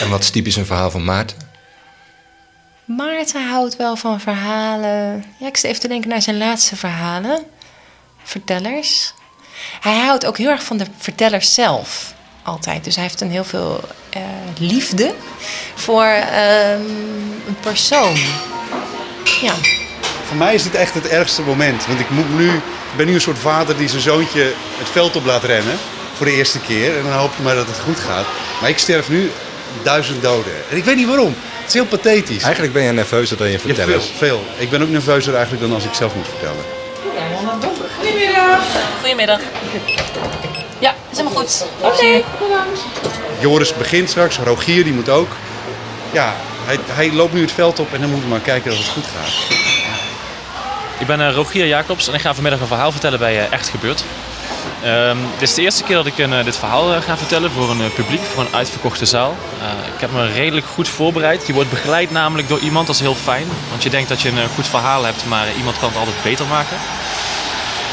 [0.00, 1.36] En wat is typisch een verhaal van Maarten?
[2.84, 5.24] Maarten houdt wel van verhalen.
[5.38, 7.44] Ja, ik zit even te denken naar zijn laatste verhalen.
[8.22, 9.14] Vertellers.
[9.80, 12.14] Hij houdt ook heel erg van de vertellers zelf.
[12.42, 12.84] Altijd.
[12.84, 13.80] Dus hij heeft een heel veel
[14.10, 14.22] eh,
[14.58, 15.14] liefde
[15.74, 16.80] voor ehm,
[17.46, 18.16] een persoon.
[19.40, 19.54] Ja.
[20.24, 21.86] Voor mij is dit echt het ergste moment.
[21.86, 25.16] Want ik moet nu, ik ben nu een soort vader die zijn zoontje het veld
[25.16, 25.78] op laat rennen.
[26.22, 26.96] Voor de eerste keer.
[26.96, 28.24] En dan hoop je maar dat het goed gaat.
[28.60, 29.30] Maar ik sterf nu
[29.82, 30.52] duizend doden.
[30.70, 31.34] En ik weet niet waarom.
[31.58, 32.42] Het is heel pathetisch.
[32.42, 34.04] Eigenlijk ben je nerveuzer dan je Ja, vertellers.
[34.04, 34.44] veel, veel.
[34.56, 36.64] Ik ben ook nerveuzer eigenlijk dan als ik zelf moet vertellen.
[37.98, 38.60] Goedemiddag.
[39.00, 39.40] Goedemiddag.
[40.78, 41.64] Ja, is helemaal goed.
[41.80, 42.80] Oké, bedankt.
[43.38, 45.30] Joris begint straks, Rogier die moet ook.
[46.12, 48.78] Ja, hij, hij loopt nu het veld op en dan moeten we maar kijken dat
[48.78, 49.58] het goed gaat.
[50.98, 53.68] Ik ben eh, Rogier Jacobs en ik ga vanmiddag een verhaal vertellen bij eh, Echt
[53.68, 54.04] Gebeurd.
[54.82, 57.50] Ehm, dit is de eerste keer dat ik een, eh, dit verhaal eh, ga vertellen
[57.50, 59.36] voor een eh, publiek, voor een uitverkochte zaal.
[59.94, 61.46] Ik heb me redelijk goed voorbereid.
[61.46, 63.46] Je wordt begeleid namelijk door iemand, dat is heel fijn.
[63.70, 66.46] Want je denkt dat je een goed verhaal hebt, maar iemand kan het altijd beter
[66.46, 66.76] maken.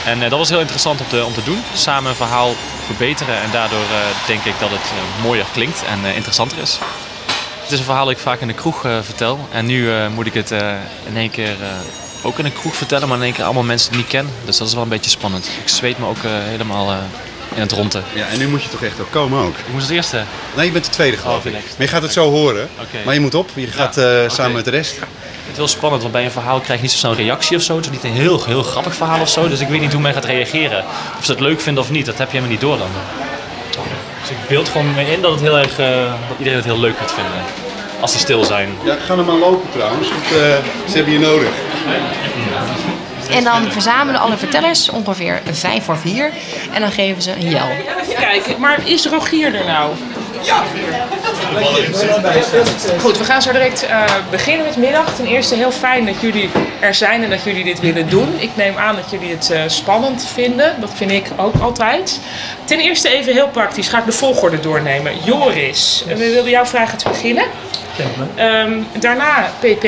[0.05, 1.63] En dat was heel interessant om te, om te doen.
[1.73, 3.85] Samen een verhaal verbeteren en daardoor
[4.27, 6.79] denk ik dat het mooier klinkt en interessanter is.
[7.61, 9.47] Het is een verhaal dat ik vaak in de kroeg vertel.
[9.51, 10.51] En nu moet ik het
[11.05, 11.55] in één keer
[12.21, 14.29] ook in een kroeg vertellen, maar in één keer allemaal mensen die ik niet ken.
[14.45, 15.49] Dus dat is wel een beetje spannend.
[15.61, 16.97] Ik zweet me ook eh, helemaal eh,
[17.55, 18.01] in het ronde.
[18.13, 19.57] Ja, en nu moet je toch echt ook komen ook.
[19.57, 20.23] Ik moest als eerste.
[20.55, 21.51] Nee, je bent de tweede geloof ik.
[21.51, 21.67] next.
[21.67, 22.69] Maar je gaat het zo horen.
[23.05, 24.95] Maar je moet op, je gaat eh, samen met de rest.
[24.99, 27.57] Het is heel spannend, want bij een verhaal krijg je niet zo snel een reactie
[27.57, 27.75] of zo.
[27.75, 29.47] Het is niet een heel, heel grappig verhaal of zo.
[29.47, 30.83] Dus ik weet niet hoe men gaat reageren.
[31.19, 32.89] Of ze het leuk vinden of niet, dat heb je helemaal niet door dan.
[34.21, 36.97] Dus ik beeld gewoon me in dat, het heel erg, dat iedereen het heel leuk
[36.97, 37.33] gaat vinden.
[37.99, 38.69] Als ze stil zijn.
[38.83, 40.25] Ja, ga er maar lopen trouwens, want
[40.89, 41.49] ze hebben je nodig.
[43.29, 46.31] En dan verzamelen alle vertellers ongeveer vijf voor vier.
[46.73, 47.67] En dan geven ze een jel.
[48.01, 49.91] Even kijken, maar is Rogier er nou?
[50.41, 50.63] Ja.
[52.99, 55.15] Goed, we gaan zo direct eh, beginnen met middag.
[55.15, 58.35] Ten eerste heel fijn dat jullie er zijn en dat jullie dit willen doen.
[58.37, 60.75] Ik neem aan dat jullie het eh, spannend vinden.
[60.79, 62.19] Dat vind ik ook altijd.
[62.63, 65.11] Ten eerste even heel praktisch ga ik de volgorde doornemen.
[65.23, 67.45] Joris, we wilden jou vragen te beginnen.
[68.35, 69.85] Ehm, daarna PP.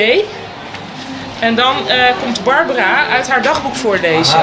[1.42, 4.40] En dan eh, komt Barbara uit haar dagboek voorlezen.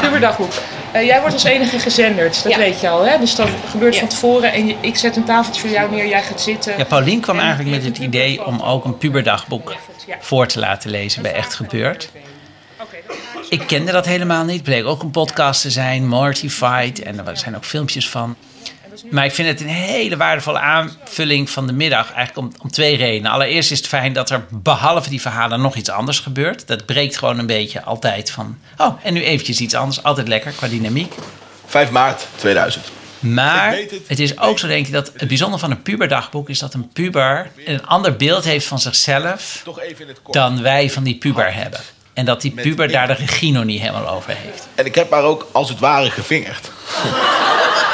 [0.00, 0.52] Puberdagboek.
[0.92, 3.06] Eh, jij wordt als enige gezenderd, dat weet je al.
[3.06, 3.18] Hè?
[3.18, 4.52] Dus dat gebeurt van tevoren.
[4.52, 6.74] En je- ik zet een tafeltje voor jou neer, jij gaat zitten.
[6.78, 9.74] Ja, Paulien kwam eigenlijk met het idee om ook een puberdagboek
[10.20, 12.10] voor te laten lezen bij Echt Gebeurd.
[13.48, 14.54] Ik kende dat helemaal niet.
[14.54, 17.02] Het bleek ook een podcast te zijn, Mortified.
[17.02, 18.36] En er zijn ook filmpjes van.
[19.10, 22.12] Maar ik vind het een hele waardevolle aanvulling van de middag.
[22.12, 23.30] Eigenlijk om, om twee redenen.
[23.30, 26.66] Allereerst is het fijn dat er behalve die verhalen nog iets anders gebeurt.
[26.66, 28.58] Dat breekt gewoon een beetje altijd van...
[28.76, 30.02] Oh, en nu eventjes iets anders.
[30.02, 31.14] Altijd lekker qua dynamiek.
[31.66, 32.90] 5 maart 2000.
[33.18, 36.74] Maar het is ook zo, denk ik, dat het bijzondere van een puberdagboek is dat
[36.74, 39.64] een puber een ander beeld heeft van zichzelf
[40.30, 41.80] dan wij van die puber hebben.
[42.14, 44.68] En dat die puber daar de regie nog niet helemaal over heeft.
[44.74, 46.70] En ik heb haar ook als het ware gevingerd.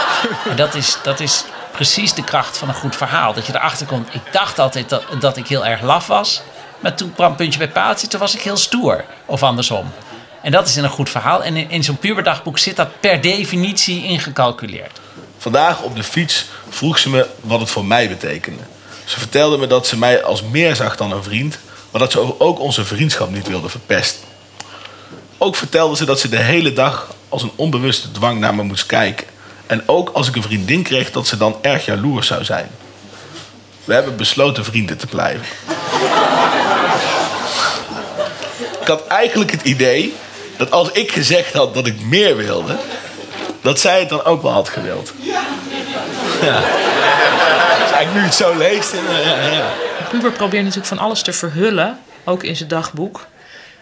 [0.49, 3.33] En dat is, dat is precies de kracht van een goed verhaal.
[3.33, 4.15] Dat je erachter komt.
[4.15, 6.43] Ik dacht altijd dat, dat ik heel erg laf was.
[6.81, 9.05] Maar toen kwam puntje bij paaltje, toen was ik heel stoer.
[9.27, 9.93] Of andersom.
[10.43, 11.43] En dat is in een goed verhaal.
[11.43, 15.01] En in, in zo'n puberdagboek zit dat per definitie ingecalculeerd.
[15.39, 18.63] Vandaag op de fiets vroeg ze me wat het voor mij betekende.
[19.05, 21.59] Ze vertelde me dat ze mij als meer zag dan een vriend,
[21.91, 24.27] maar dat ze ook onze vriendschap niet wilde verpesten.
[25.39, 28.87] Ook vertelde ze dat ze de hele dag als een onbewuste dwang naar me moest
[28.87, 29.27] kijken.
[29.69, 32.69] En ook als ik een vriendin kreeg, dat ze dan erg jaloers zou zijn.
[33.85, 35.47] We hebben besloten vrienden te blijven.
[38.81, 40.15] Ik had eigenlijk het idee
[40.57, 42.77] dat als ik gezegd had dat ik meer wilde,
[43.61, 45.13] dat zij het dan ook wel had gewild.
[46.41, 46.61] Ja.
[47.81, 48.93] Dus eigenlijk nu het zo leest.
[48.93, 49.73] en, ja,
[50.11, 53.27] puber probeert natuurlijk van alles te verhullen, ook in zijn dagboek.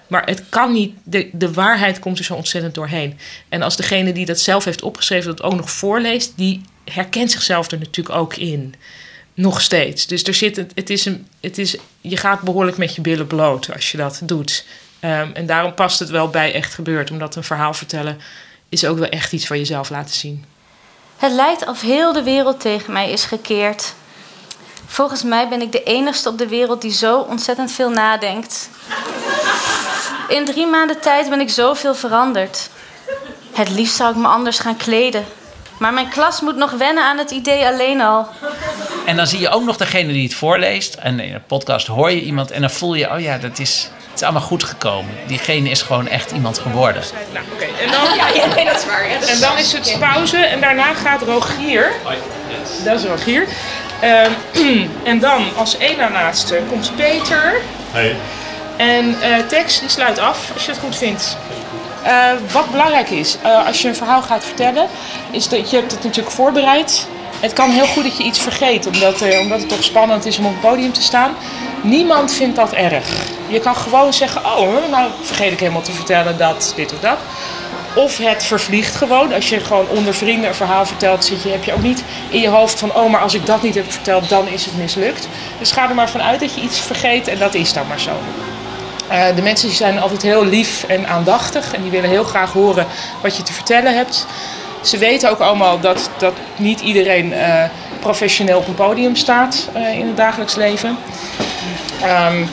[0.06, 3.18] Maar het kan niet, de, de waarheid komt er zo ontzettend doorheen.
[3.48, 7.70] En als degene die dat zelf heeft opgeschreven dat ook nog voorleest, die herkent zichzelf
[7.70, 8.74] er natuurlijk ook in.
[9.34, 10.06] Nog steeds.
[10.06, 13.72] Dus er zit, het, is een, het is, je gaat behoorlijk met je billen bloot
[13.72, 14.64] als je dat doet.
[15.00, 17.10] Ehm, en daarom past het wel bij echt gebeurd.
[17.10, 18.18] Omdat een verhaal vertellen
[18.68, 20.44] is ook wel echt iets van jezelf laten zien.
[21.16, 23.94] Het lijkt of heel de wereld tegen mij is gekeerd.
[24.86, 28.70] Volgens mij ben ik de enigste op de wereld die zo ontzettend veel nadenkt.
[30.28, 32.70] In drie maanden tijd ben ik zoveel veranderd.
[33.52, 35.24] Het liefst zou ik me anders gaan kleden.
[35.78, 38.28] Maar mijn klas moet nog wennen aan het idee alleen al.
[39.06, 40.94] En dan zie je ook nog degene die het voorleest.
[40.94, 43.90] En in een podcast hoor je iemand en dan voel je, oh ja, dat is,
[44.06, 45.14] het is allemaal goed gekomen.
[45.26, 47.02] Diegene is gewoon echt iemand geworden.
[47.32, 47.64] Nou, oké.
[47.64, 49.08] En dan, Ja, ja, nee, dat is waar.
[49.08, 51.92] Ja, dat en dan is het pauze en daarna gaat Rogier.
[52.84, 53.48] Dat is Rogier.
[54.00, 54.30] Ehm,
[55.10, 57.60] en dan als één na laatste komt Peter.
[57.90, 58.16] Hey.
[58.76, 61.36] En eh Tex die sluit af als je het goed vindt.
[62.02, 64.88] Eh, wat belangrijk is, eh, als je een verhaal gaat vertellen,
[65.30, 67.06] is dat je hebt het natuurlijk voorbereid.
[67.40, 70.46] Het kan heel goed dat je iets vergeet, omdat, omdat het toch spannend is om
[70.46, 71.34] op het podium te staan.
[71.82, 73.06] Niemand vindt dat erg.
[73.46, 77.18] Je kan gewoon zeggen, oh, nou vergeet ik helemaal te vertellen dat, dit of dat.
[77.96, 79.32] Of het vervliegt gewoon.
[79.32, 82.40] Als je gewoon onder vrienden een verhaal vertelt, zit je, heb je ook niet in
[82.40, 85.28] je hoofd van, oh, maar als ik dat niet heb verteld, dan is het mislukt.
[85.58, 88.10] Dus ga er maar vanuit dat je iets vergeet en dat is dan maar zo.
[89.08, 92.52] Eh, de mensen die zijn altijd heel lief en aandachtig en die willen heel graag
[92.52, 92.86] horen
[93.22, 94.26] wat je te vertellen hebt.
[94.80, 97.64] Ze weten ook allemaal dat, dat niet iedereen eh,
[98.00, 100.98] professioneel op een podium staat eh, in het dagelijks leven.
[102.02, 102.44] Ehm,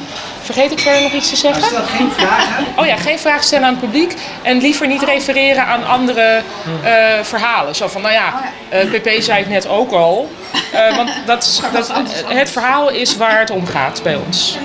[0.44, 1.64] vergeet ik verder nog iets te zeggen?
[1.64, 2.66] Stel geen vragen.
[2.78, 4.14] Oh ja, geen vraag stellen aan het publiek.
[4.42, 6.42] En liever niet refereren aan andere
[6.84, 7.76] eh, verhalen.
[7.76, 10.32] Zo van, nou ja, eh, PP zei het net ook al.
[10.72, 11.92] Eh, want dat, is- dat,
[12.28, 14.58] het verhaal is waar het om gaat bij ons.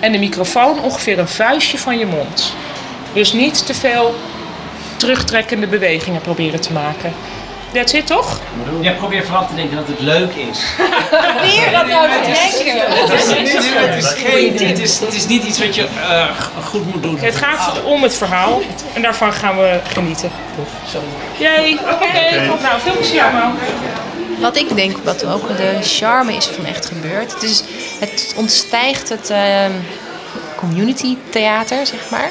[0.00, 2.52] En de microfoon ongeveer een vuistje van je mond.
[3.12, 4.14] Dus niet te veel
[4.96, 7.12] terugtrekkende bewegingen proberen te maken.
[7.72, 8.40] That's it, toch?
[8.80, 10.64] Ja, probeer vooral te denken dat het leuk is.
[11.10, 12.80] Probeer dat nou te denken.
[12.80, 15.86] Het is, het is, het is, geen, het is, het is niet iets wat je
[16.08, 16.26] eh,
[16.64, 17.18] goed moet doen.
[17.18, 18.60] Het gaat om het verhaal
[18.94, 20.30] en daarvan gaan we genieten.
[20.86, 21.06] Sorry.
[21.38, 22.46] Jee, oké.
[22.62, 23.52] Nou, veel plezier allemaal.
[24.40, 27.32] Wat ik denk, wat ook de charme is van Echt Gebeurd.
[27.32, 27.62] Het, is,
[28.00, 29.72] het ontstijgt het ehm,
[30.56, 32.30] community theater, zeg maar.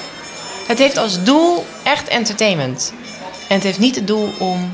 [0.67, 2.93] Het heeft als doel echt entertainment.
[3.47, 4.71] En het heeft niet het doel om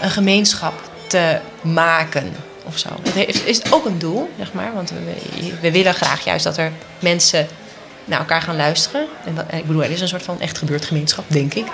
[0.00, 2.88] een gemeenschap te maken of zo.
[3.02, 4.74] Het heeft, is ook een doel, zeg maar.
[4.74, 7.46] Want we, we willen graag juist dat er mensen
[8.04, 9.06] naar elkaar gaan luisteren.
[9.24, 11.66] En dat, ik bedoel, er is een soort van echt gebeurd gemeenschap, denk ik.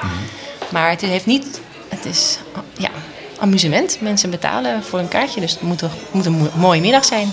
[0.69, 1.61] Maar het heeft niet...
[1.89, 2.39] Het is
[2.77, 2.91] ja,
[3.39, 4.01] amusement.
[4.01, 5.41] Mensen betalen voor een kaartje.
[5.41, 7.33] Dus het moet een, moet een mo- mooie middag zijn.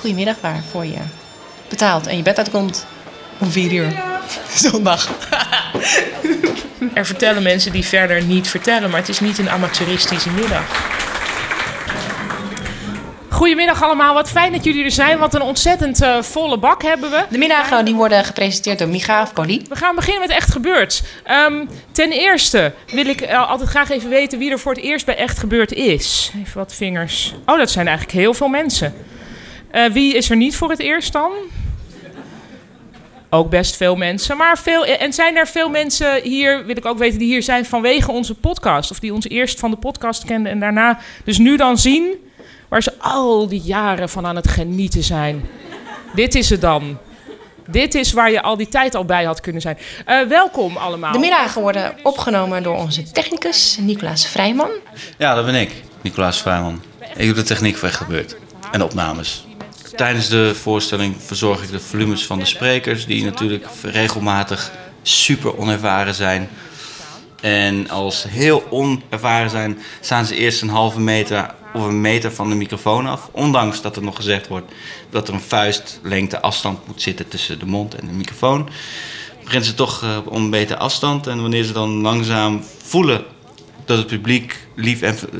[0.00, 0.98] Goedemiddag waarvoor je
[1.68, 2.86] betaalt en je bed uitkomt
[3.38, 4.02] om vier uur.
[4.54, 5.08] Zondag.
[6.92, 10.92] Er vertellen mensen die verder niet vertellen, maar het is niet een amateuristische middag.
[13.34, 15.18] Goedemiddag allemaal, wat fijn dat jullie er zijn.
[15.18, 17.24] Wat een ontzettend eh, volle bak hebben we.
[17.30, 19.62] De middagen die worden gepresenteerd door Micha of Polly.
[19.68, 21.02] We gaan beginnen met Echt Gebeurd.
[21.24, 25.06] Ehm, ten eerste wil ik eh, altijd graag even weten wie er voor het eerst
[25.06, 26.32] bij Echt Gebeurd is.
[26.40, 27.34] Even wat vingers.
[27.46, 28.94] Oh, dat zijn eigenlijk heel veel mensen.
[29.70, 31.30] Eh, wie is er niet voor het eerst dan?
[33.34, 34.36] Ook best veel mensen.
[34.36, 37.64] Maar veel, en zijn er veel mensen hier, wil ik ook weten, die hier zijn
[37.64, 38.90] vanwege onze podcast?
[38.90, 42.30] Of die ons eerst van de podcast kenden en daarna dus nu dan zien
[42.68, 45.48] waar ze al die jaren van aan het genieten zijn.
[46.14, 46.98] Dit is het dan.
[47.66, 49.78] Dit is waar je al die tijd al bij had kunnen zijn.
[50.06, 51.12] Eh, welkom allemaal.
[51.12, 54.70] De middagen worden opgenomen door onze technicus Nicolaas Vrijman.
[55.18, 55.70] Ja, dat ben ik,
[56.00, 56.82] Nicolaas Vrijman.
[57.16, 58.36] Ik doe de techniek voor Echt Gebeurd
[58.72, 59.46] en opnames.
[59.96, 66.14] Tijdens de voorstelling verzorg ik de volumes van de sprekers, die natuurlijk regelmatig super onervaren
[66.14, 66.48] zijn.
[67.40, 72.32] En als ze heel onervaren zijn, staan ze eerst een halve meter of een meter
[72.32, 73.28] van de microfoon af.
[73.32, 74.72] Ondanks dat er nog gezegd wordt
[75.10, 78.68] dat er een vuistlengte afstand moet zitten tussen de mond en de microfoon.
[79.42, 81.26] Beginnen ze toch eh, op een beter afstand.
[81.26, 83.24] En wanneer ze dan langzaam voelen
[83.84, 85.38] dat het publiek lief en eh,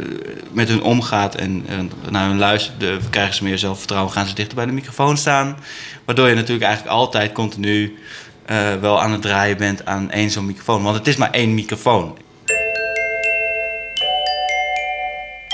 [0.52, 1.66] met hun omgaat en
[2.10, 5.56] naar hun luistert, krijgen ze meer zelfvertrouwen, gaan ze dichter bij de microfoon staan.
[6.04, 7.98] Waardoor je natuurlijk eigenlijk altijd continu
[8.46, 10.82] eh, wel aan het draaien bent aan één zo'n microfoon.
[10.82, 12.18] Want het is maar één microfoon.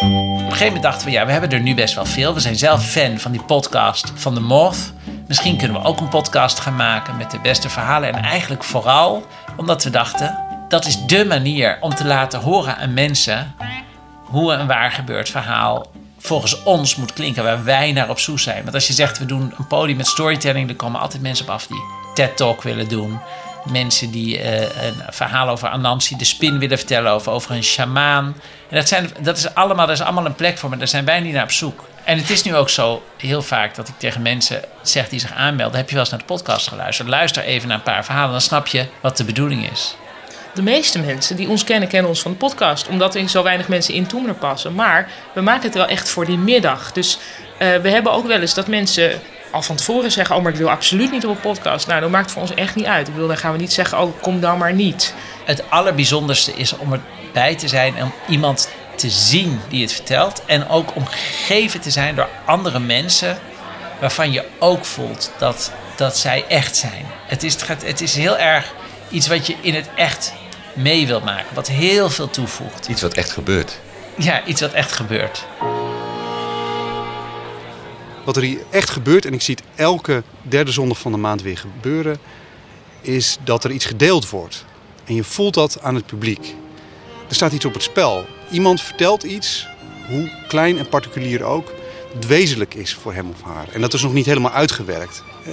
[0.00, 2.34] Op een gegeven moment dachten we, ja, we hebben er nu best wel veel.
[2.34, 4.92] We zijn zelf fan van die podcast van de Moth.
[5.28, 8.12] Misschien kunnen we ook een podcast gaan maken met de beste verhalen.
[8.12, 9.26] En eigenlijk vooral
[9.56, 10.38] omdat we dachten,
[10.70, 13.54] dat is dé manier om te laten horen aan mensen
[14.24, 18.62] hoe een waar gebeurd verhaal volgens ons moet klinken, waar wij naar op zoek zijn.
[18.62, 21.50] Want als je zegt, we doen een podium met storytelling, dan komen altijd mensen op
[21.50, 21.82] af die
[22.14, 23.20] TED-talk willen doen.
[23.64, 28.24] Mensen die eh, een verhaal over Anansi de spin willen vertellen, over, over een shamaan.
[28.68, 31.04] En dat, zijn, dat, is allemaal, dat is allemaal een plek voor, maar daar zijn
[31.04, 31.88] wij niet naar op zoek.
[32.04, 35.32] En het is nu ook zo heel vaak dat ik tegen mensen zeg die zich
[35.32, 37.08] aanmelden: heb je wel eens naar de podcast geluisterd?
[37.08, 39.96] Luister even naar een paar verhalen, dan snap je wat de bedoeling is.
[40.54, 42.88] De meeste mensen die ons kennen, kennen ons van de podcast.
[42.88, 44.74] Omdat er zo weinig mensen in Toemler passen.
[44.74, 46.92] Maar we maken het wel echt voor die middag.
[46.92, 47.18] Dus
[47.58, 50.36] eh, we hebben ook wel eens dat mensen al van tevoren zeggen...
[50.36, 51.86] oh, maar ik wil absoluut niet op een podcast.
[51.86, 53.06] Nou, dat maakt voor ons echt niet uit.
[53.06, 55.14] Ik bedoel, dan gaan we niet zeggen, oh, kom dan maar niet.
[55.44, 60.42] Het allerbijzonderste is om erbij te zijn en iemand te zien die het vertelt.
[60.46, 63.38] En ook omgeven te zijn door andere mensen
[64.00, 67.06] waarvan je ook voelt dat, dat zij echt zijn.
[67.26, 68.72] Het is, het gaat- het is heel erg
[69.10, 70.32] iets wat je in het echt
[70.74, 71.54] mee wilt maken.
[71.54, 72.88] Wat heel veel toevoegt.
[72.88, 73.80] Iets wat echt gebeurt.
[74.16, 75.46] Ja, iets wat echt gebeurt.
[78.24, 81.42] Wat er hier echt gebeurt, en ik zie het elke derde zondag van de maand
[81.42, 82.18] weer gebeuren,
[83.00, 84.64] is dat er iets gedeeld wordt.
[85.04, 86.54] En je voelt dat aan het publiek.
[87.28, 88.26] Er staat iets op het spel.
[88.50, 89.66] Iemand vertelt iets,
[90.08, 91.72] hoe klein en particulier ook,
[92.14, 93.68] dat wezenlijk is voor hem of haar.
[93.72, 95.22] En dat is nog niet helemaal uitgewerkt.
[95.44, 95.52] Eh,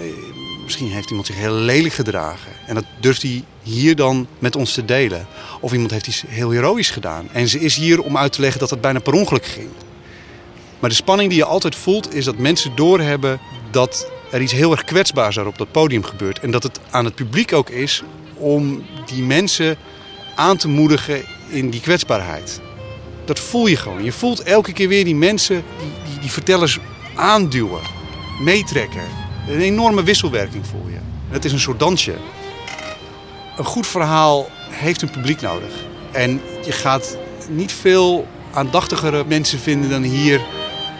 [0.64, 2.52] misschien heeft iemand zich heel lelijk gedragen.
[2.68, 5.28] En dat durft hij hier dan met ons te delen.
[5.60, 7.28] Of iemand heeft iets heel heroïs gedaan.
[7.32, 9.70] En ze is hier om uit te leggen dat het bijna per ongeluk ging.
[10.80, 13.40] Maar de spanning die je altijd voelt is dat mensen doorhebben
[13.72, 16.40] dat er iets heel erg kwetsbaars daar op dat podium gebeurt.
[16.40, 18.04] En dat het aan het publiek ook is
[18.34, 19.78] om die mensen
[20.36, 22.62] aan te moedigen in die kwetsbaarheid.
[23.26, 24.04] Dat voel je gewoon.
[24.04, 26.80] Je voelt elke keer weer die mensen, die, die, die vertellers
[27.16, 27.82] aanduwen,
[28.42, 29.04] meetrekken.
[29.50, 30.98] Een enorme wisselwerking voel je.
[31.30, 32.14] Het is een soort dansje.
[33.58, 35.72] Een goed verhaal heeft een publiek nodig.
[36.12, 37.18] En je gaat
[37.50, 40.42] niet veel aandachtigere mensen vinden dan hier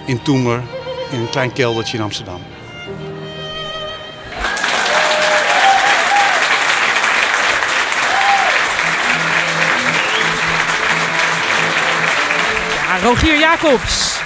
[0.06, 0.64] in Toemer,
[1.12, 2.42] in een klein keldertje in Amsterdam.
[12.86, 14.20] Ja, Rogier Jacobs.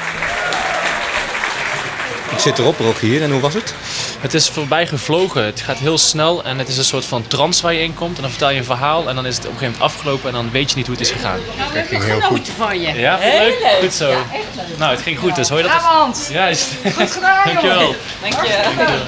[2.32, 3.22] Ik zit erop, Rogier.
[3.22, 3.76] En hoe was het?
[4.21, 5.45] Het is voorbij gevlogen.
[5.45, 8.15] Het gaat heel snel en het is een soort van trance waar je in komt.
[8.15, 10.27] En dan vertel je een verhaal en dan is het op een gegeven moment afgelopen
[10.29, 11.39] en dan weet je niet hoe het is gegaan.
[11.73, 12.49] Dat ging heel goed.
[12.57, 12.93] van je.
[12.99, 13.77] Ja, Heel leuk?
[13.81, 14.10] Goed zo.
[14.10, 14.77] Ja, echt leuk.
[14.77, 15.71] Nou, het ging goed, dus hoor je dat?
[15.71, 16.27] Bravo, Hans.
[16.27, 16.67] Juist.
[16.95, 17.79] Goed gedaan, Dankjewel.
[17.81, 17.95] jongen.
[18.21, 18.34] Dank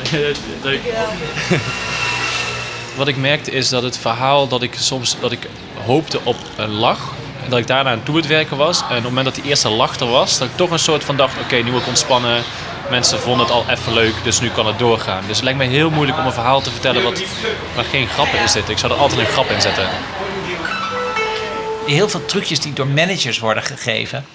[0.09, 0.31] je.
[0.63, 0.81] Leuk.
[2.95, 5.47] Wat ik merkte is dat het verhaal dat ik soms dat ik
[5.85, 7.11] hoopte op een lach.
[7.43, 8.77] En dat ik daarna aan toe het werken was.
[8.79, 11.03] En op het moment dat die eerste lach er was, dat ik toch een soort
[11.03, 12.43] van dacht: oké, nu word ik ontspannen.
[12.89, 15.23] Mensen vonden het al even leuk, dus nu kan het doorgaan.
[15.27, 17.23] Dus het lijkt me heel moeilijk om een verhaal te vertellen wat,
[17.75, 18.73] waar geen grappen in zitten.
[18.73, 19.87] Ik zou er altijd een grap in zetten.
[21.85, 24.25] Heel veel trucjes die door managers worden gegeven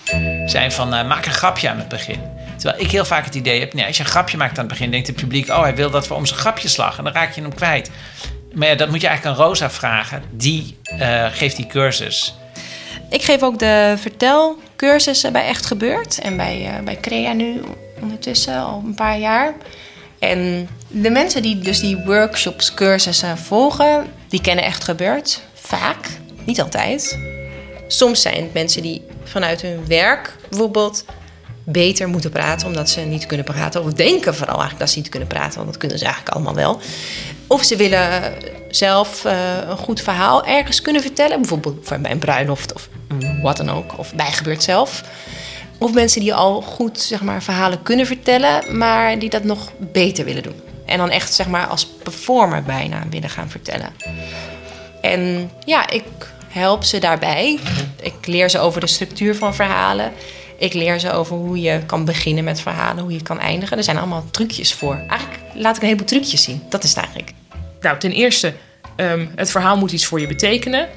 [0.46, 2.20] zijn van eh, maak een grapje aan het begin.
[2.56, 4.68] Terwijl ik heel vaak het idee heb, nee, als je een grapje maakt aan het
[4.68, 6.98] begin, denkt het publiek, oh hij wil dat we om zijn grapjes lachen.
[6.98, 7.90] En dan raak je hem kwijt.
[8.54, 10.22] Maar ja, dat moet je eigenlijk aan Rosa vragen.
[10.30, 12.34] Die eh, geeft die cursus.
[13.10, 17.62] Ik geef ook de vertelcursussen bij Echt Gebeurd en bij, eh, bij Crea nu
[18.02, 19.54] ondertussen al een paar jaar.
[20.18, 25.42] En de mensen die dus die workshops, cursussen volgen, die kennen Echt Gebeurd.
[25.54, 26.06] Vaak,
[26.44, 27.18] niet altijd.
[27.88, 31.04] Soms zijn het mensen die vanuit hun werk bijvoorbeeld
[31.64, 33.82] beter moeten praten omdat ze niet kunnen praten.
[33.84, 36.54] Of denken vooral eigenlijk dat ze niet kunnen praten, want dat kunnen ze eigenlijk allemaal
[36.54, 36.80] wel.
[37.46, 38.34] Of ze willen
[38.70, 39.32] zelf eh,
[39.68, 41.40] een goed verhaal ergens kunnen vertellen.
[41.40, 42.88] Bijvoorbeeld voor- bij een bruiloft of
[43.42, 43.98] wat dan ook.
[43.98, 45.02] Of bij gebeurt zelf.
[45.78, 50.24] Of mensen die al goed zeg maar, verhalen kunnen vertellen, maar die dat nog beter
[50.24, 50.60] willen doen.
[50.86, 53.92] En dan echt zeg maar, als performer bijna willen gaan vertellen.
[55.00, 56.04] En ja, ik
[56.48, 57.58] help ze daarbij.
[58.02, 60.12] Ik leer ze over de structuur van verhalen.
[60.58, 63.76] Ik leer ze over hoe je kan beginnen met verhalen, hoe je kan eindigen.
[63.76, 64.94] Er zijn allemaal trucjes voor.
[65.08, 66.62] Eigenlijk laat ik een heleboel trucjes zien.
[66.68, 67.32] Dat is het eigenlijk.
[67.80, 68.54] Nou, ten eerste,
[68.96, 70.88] ehm, het verhaal moet iets voor je betekenen.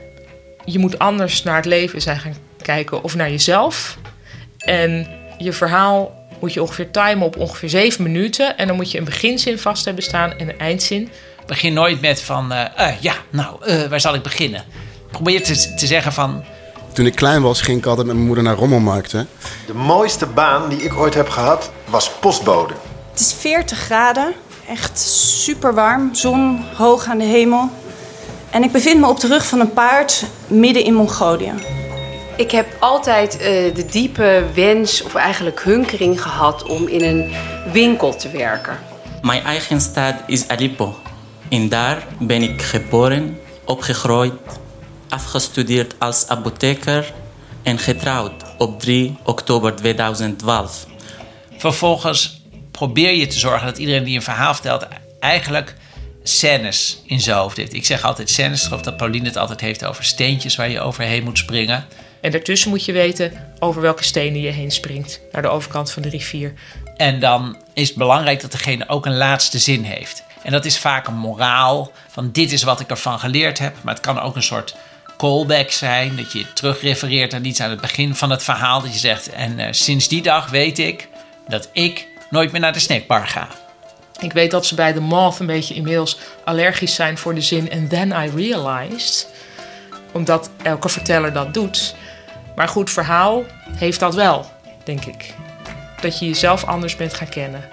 [0.66, 3.98] Je moet anders naar het leven zijn gaan kijken of naar jezelf.
[4.62, 8.58] En je verhaal moet je ongeveer timen op ongeveer zeven minuten.
[8.58, 11.10] En dan moet je een beginzin vast hebben staan en een eindzin.
[11.46, 14.64] Begin nooit met van, eh, eh, ja, nou, eh, waar zal ik beginnen?
[15.12, 16.44] Probeer te, te zeggen van,
[16.94, 19.28] Toen ik klein was, ging ik altijd met mijn moeder naar rommelmarkten.
[19.66, 22.74] De mooiste baan die ik ooit heb gehad was postbode.
[23.12, 24.34] Het is 40 graden,
[24.70, 27.70] echt super warm, zon hoog aan de hemel.
[28.50, 31.52] En ik bevind me op de rug van een paard midden in Mongolië.
[32.36, 37.32] Ik heb altijd eh, de diepe wens, of eigenlijk hunkering gehad om in een
[37.72, 38.80] winkel te werken.
[39.22, 40.96] Mijn eigen stad is Aleppo.
[41.50, 44.34] En daar ben ik geboren, opgegroeid,
[45.10, 47.14] afgestudeerd als apotheker
[47.64, 50.86] en getrouwd op 3 oktober 2012.
[51.58, 52.42] vervolgens
[52.72, 54.88] probeer je te zorgen dat iedereen die een verhaal vertelt
[55.20, 55.76] eigenlijk
[56.24, 57.74] scènes in zijn hoofd heeft.
[57.74, 61.24] Ik zeg altijd scènes, geloof dat Pauline het altijd heeft over steentjes waar je overheen
[61.24, 61.86] moet springen.
[62.22, 65.20] En daartussen moet je weten over welke stenen je heen springt.
[65.32, 66.54] Naar de overkant van de rivier.
[66.98, 70.24] En dan is het belangrijk dat degene ook een laatste zin heeft.
[70.44, 73.76] En dat is vaak een moraal van dit is wat ik ervan geleerd heb.
[73.82, 74.76] Maar het kan ook een soort
[75.18, 76.16] callback zijn.
[76.16, 78.82] Dat je terugrefereert aan iets aan het begin van het verhaal.
[78.82, 81.08] Dat je zegt en eh, sinds die dag weet ik
[81.48, 83.48] dat ik nooit meer naar de snackbar ga.
[84.20, 87.72] Ik weet dat ze bij de Moth een beetje inmiddels allergisch zijn voor de zin
[87.72, 89.28] And then I realized.
[90.12, 91.96] Omdat elke verteller dat doet.
[92.56, 93.44] Maar een goed verhaal
[93.76, 94.52] heeft dat wel,
[94.84, 95.34] denk ik.
[96.02, 97.70] Dat je jezelf anders bent gaan kennen.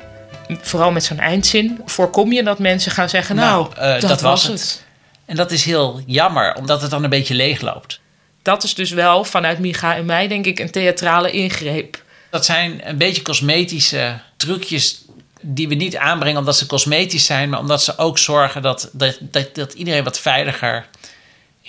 [0.61, 4.85] Vooral met zo'n eindzin voorkom je dat mensen gaan zeggen: Nou, eh, dat, was het.
[5.25, 8.01] En dat is heel jammer, omdat het dan een beetje leeg loopt.
[8.43, 12.03] Dat is dus wel vanuit Micha en mij, denk ik, een theatrale ingreep.
[12.31, 15.05] Dat zijn een beetje cosmetische trucjes
[15.41, 19.19] die we niet aanbrengen omdat ze cosmetisch zijn, maar omdat ze ook zorgen dat, dat,
[19.21, 20.87] dat, dat iedereen wat veiliger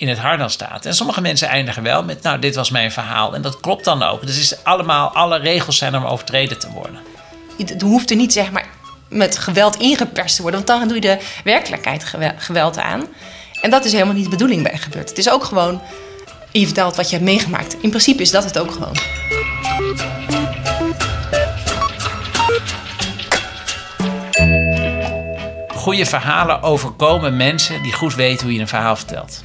[0.00, 0.86] in het harnas staat.
[0.86, 3.34] En sommige mensen eindigen wel met, nou, dit was mijn verhaal.
[3.34, 4.26] En dat klopt dan ook.
[4.26, 7.00] Dus is allemaal, alle regels zijn om overtreden te worden.
[7.58, 8.66] Het hoeft er niet, zeg maar,
[9.08, 10.64] met geweld ingeperst te worden.
[10.64, 13.06] Want dan doe je de werkelijkheid gewe- geweld aan.
[13.60, 15.08] En dat is helemaal niet de bedoeling bij gebeurd.
[15.08, 15.82] Het is ook gewoon,
[16.52, 17.76] je vertelt wat je hebt meegemaakt.
[17.80, 18.96] In principe is dat het ook gewoon.
[25.74, 29.40] Goede verhalen overkomen mensen die goed weten hoe je een verhaal vertelt.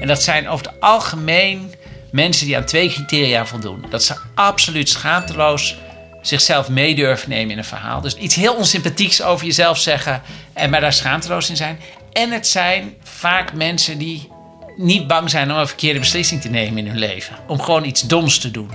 [0.00, 1.74] En dat zijn over het algemeen
[2.10, 3.84] mensen die aan twee criteria voldoen.
[3.90, 5.76] Dat ze absoluut schaamteloos
[6.22, 8.00] zichzelf mee durven nemen in een verhaal.
[8.00, 10.22] Dus iets heel onsympathieks over jezelf zeggen
[10.52, 11.80] en maar daar schaamteloos in zijn.
[12.12, 14.28] En het zijn vaak mensen die
[14.76, 17.36] niet bang zijn om een verkeerde beslissing te nemen in hun leven.
[17.46, 18.70] Om gewoon iets doms te doen.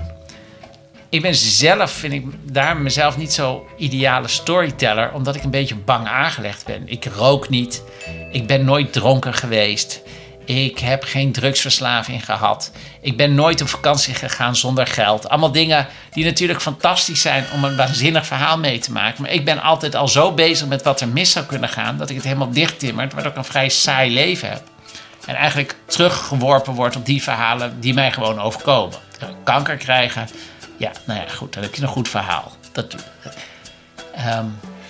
[1.10, 5.76] Ik ben zelf, vind ik daar mezelf niet zo ideale storyteller, omdat ik een beetje
[5.76, 6.84] bang aangelegd ben.
[6.86, 7.84] Ik rook niet.
[8.32, 10.02] Ik ben nooit dronken geweest.
[10.52, 12.72] Ik heb geen drugsverslaving gehad.
[13.02, 15.30] Ik ben nooit op vakantie gegaan zonder geld.
[15.30, 19.22] Allemaal dingen die natuurlijk fantastisch zijn om een waanzinnig verhaal mee te maken.
[19.22, 22.10] Maar ik ben altijd al zo bezig met wat er mis zou kunnen gaan, dat
[22.10, 24.62] ik het helemaal dichttimmert, waardoor ik een vrij saai leven heb.
[25.26, 28.98] En eigenlijk teruggeworpen wordt op die verhalen die mij gewoon overkomen.
[29.44, 30.28] Kanker krijgen,
[30.78, 32.52] ja, nou ja, goed, dan heb je een goed verhaal.
[32.72, 32.96] Dat,
[34.16, 34.46] Ehm,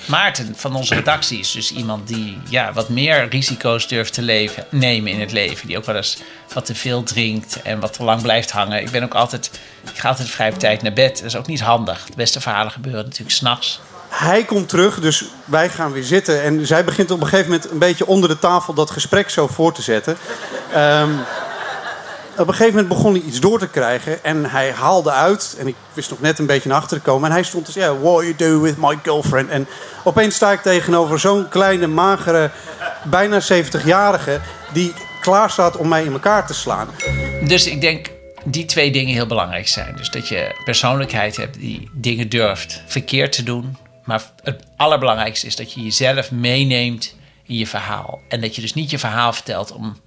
[0.06, 4.66] Maarten van onze redactie is dus iemand die ja, wat meer risico's durft te leven,
[4.70, 5.68] nemen in het leven.
[5.68, 6.18] Die ook wel eens
[6.54, 8.82] wat te veel drinkt en wat te lang blijft hangen.
[8.82, 9.52] Ik ben ook altijd,
[9.93, 11.16] ik ga altijd vrij op tijd naar bed.
[11.16, 12.06] Dat is ook niet handig.
[12.06, 13.80] De beste verhalen gebeuren natuurlijk s'nachts.
[14.10, 16.43] Hij komt terug, dus wij gaan weer zitten.
[16.43, 19.47] En zij begint op een gegeven moment een beetje onder de tafel dat gesprek zo
[19.47, 20.18] voor te zetten.
[20.74, 21.10] Ehm,
[22.38, 24.23] op een gegeven moment begon hij iets door te krijgen.
[24.23, 25.55] En hij haalde uit.
[25.59, 27.29] En ik wist nog net een beetje naar achter te komen.
[27.29, 29.49] En hij stond dus, ja, what you do with my girlfriend.
[29.49, 29.67] En
[30.03, 32.51] opeens sta ik tegenover zo'n kleine, magere,
[33.03, 34.39] bijna 70-jarige...
[34.73, 36.88] die klaar staat om mij in elkaar te slaan.
[37.47, 38.11] Dus ik denk
[38.45, 39.95] die twee dingen heel belangrijk zijn.
[39.95, 43.77] Dus dat je persoonlijkheid hebt die dingen durft verkeerd te doen.
[44.05, 47.15] Maar het allerbelangrijkste is dat je jezelf meeneemt
[47.45, 48.19] in je verhaal.
[48.29, 49.97] En dat je dus niet je verhaal vertelt om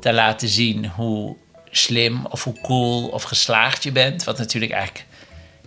[0.00, 1.36] te laten zien hoe
[1.70, 4.24] slim of hoe cool of geslaagd je bent.
[4.24, 5.04] Wat natuurlijk eigenlijk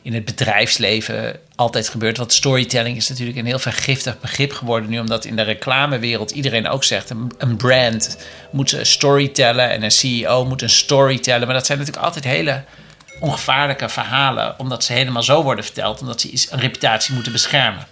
[0.03, 2.17] in het bedrijfsleven altijd gebeurt.
[2.17, 6.67] Want storytelling is natuurlijk een heel vergiftig begrip geworden nu, omdat in de reclamewereld iedereen
[6.67, 8.17] ook zegt: een, brand
[8.51, 11.45] moet een story tellen en een CEO moet een story tellen.
[11.45, 12.63] Maar dat zijn natuurlijk altijd hele
[13.19, 17.87] ongevaarlijke verhalen, omdat ze helemaal zo worden verteld, omdat ze een reputatie moeten beschermen.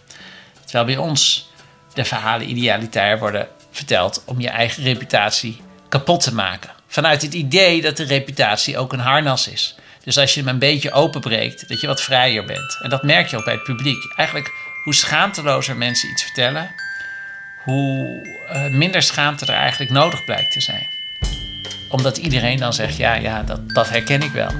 [0.63, 1.49] Terwijl bij ons
[1.93, 6.69] de verhalen idealitair worden verteld om je eigen reputatie kapot te maken.
[6.91, 9.75] Vanuit het idee dat de reputatie ook een harnas is.
[10.03, 12.77] Dus als je hem een beetje openbreekt, dat je wat vrijer bent.
[12.81, 14.13] En dat merk je ook bij het publiek.
[14.15, 14.51] Eigenlijk,
[14.83, 16.71] hoe schaamtelozer mensen iets vertellen,
[17.63, 20.87] hoe eh, minder schaamte er eigenlijk nodig blijkt te zijn.
[21.89, 24.51] Omdat iedereen dan zegt, ja, ja, dat, dat herken ik wel.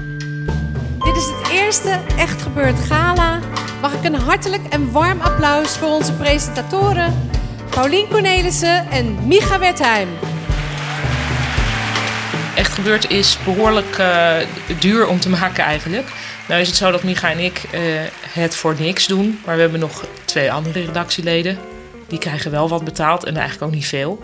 [0.98, 3.38] Dit is het eerste Echt Gebeurd Gala.
[3.80, 7.30] Mag ik een hartelijk en warm applaus voor onze presentatoren...
[7.74, 10.08] Paulien Cornelissen en Micha Wertheim.
[12.54, 14.36] Echt gebeurd is behoorlijk eh,
[14.78, 16.08] duur om te maken eigenlijk.
[16.48, 17.80] Nou is het zo dat Micha en ik eh,
[18.28, 19.40] het voor niks doen.
[19.44, 21.58] Maar we hebben nog twee andere redactieleden.
[22.08, 24.18] Die krijgen wel wat betaald en eigenlijk ook niet veel.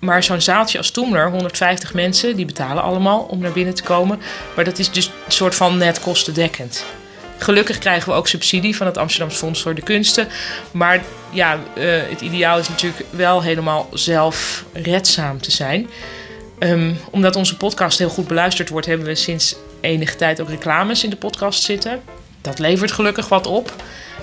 [0.00, 4.20] Maar zo'n zaaltje als Toemler, 150 mensen, die betalen allemaal om naar binnen te komen.
[4.56, 6.84] Maar dat is dus een soort van net kostendekkend.
[7.38, 10.28] Gelukkig krijgen we ook subsidie van het Amsterdamse Fonds voor de Kunsten.
[10.70, 15.88] Maar ja, eh, het ideaal is natuurlijk wel helemaal zelfredzaam te zijn.
[16.62, 21.04] Ehm, omdat onze podcast heel goed beluisterd wordt, hebben we sinds enige tijd ook reclames
[21.04, 22.02] in de podcast zitten.
[22.40, 23.72] Dat levert gelukkig wat op.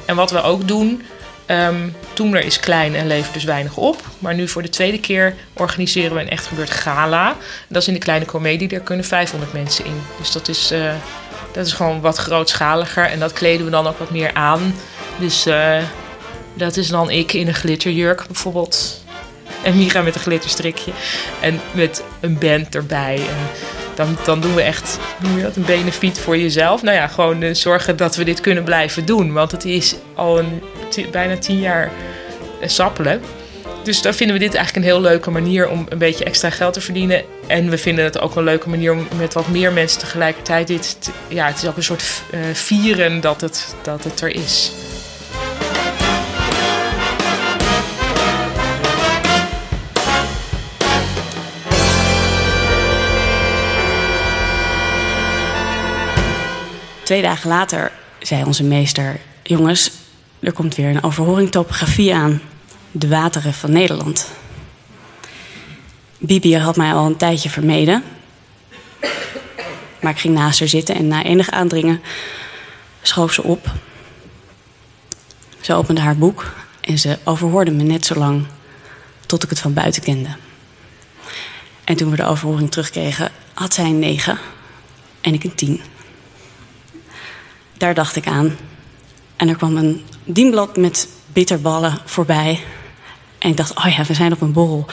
[0.05, 1.01] En wat we ook doen,
[1.45, 1.75] ehm
[2.13, 4.01] Toemler is klein en levert dus weinig op.
[4.19, 7.35] Maar nu voor de tweede keer organiseren we een echt gebeurd gala.
[7.67, 10.01] Dat is in de kleine komedie, daar kunnen 500 mensen in.
[10.17, 10.93] Dus dat is, eh,
[11.51, 13.05] dat is gewoon wat grootschaliger.
[13.05, 14.75] En dat kleden we dan ook wat meer aan.
[15.19, 15.83] Dus eh,
[16.53, 18.98] dat is dan ik in een glitterjurk bijvoorbeeld.
[19.63, 20.91] En Mira met een glitterstrikje.
[21.41, 23.15] En met een band erbij.
[23.15, 23.47] En
[23.95, 26.81] dan, dan doen we echt noem je dat, een benefiet voor jezelf.
[26.81, 29.33] Nou ja, gewoon eh, zorgen dat we dit kunnen blijven doen.
[29.33, 30.41] Want het is al
[31.11, 31.91] bijna tien jaar
[32.61, 33.21] eh, sappelen.
[33.83, 36.73] Dus daar vinden we dit eigenlijk een heel leuke manier om een beetje extra geld
[36.73, 37.23] te verdienen.
[37.47, 40.97] En we vinden het ook een leuke manier om met wat meer mensen tegelijkertijd dit.
[41.01, 44.71] te- ja, het is ook een soort eh, vieren dat het, dat het er is.
[57.09, 59.91] Twee dagen later zei onze meester: Jongens,
[60.39, 62.41] er komt weer een overhoring topografie aan.
[62.91, 64.31] De wateren van Nederland.
[66.17, 68.03] Bibi had mij al een tijdje vermeden.
[70.01, 72.01] Maar ik ging naast haar zitten en na enig aandringen
[73.01, 73.71] schoof ze op.
[75.59, 78.45] Ze opende haar boek en ze overhoorde me net zo lang
[79.25, 80.29] tot ik het van buiten kende.
[81.83, 84.37] En toen we de overhoring terugkregen, had zij een 9
[85.21, 85.81] en ik een 10.
[87.79, 88.57] Daar dacht ik aan.
[89.35, 92.63] En er kwam een dienblad met bitterballen voorbij.
[93.37, 94.85] En ik dacht, oh ja, we zijn op een borrel.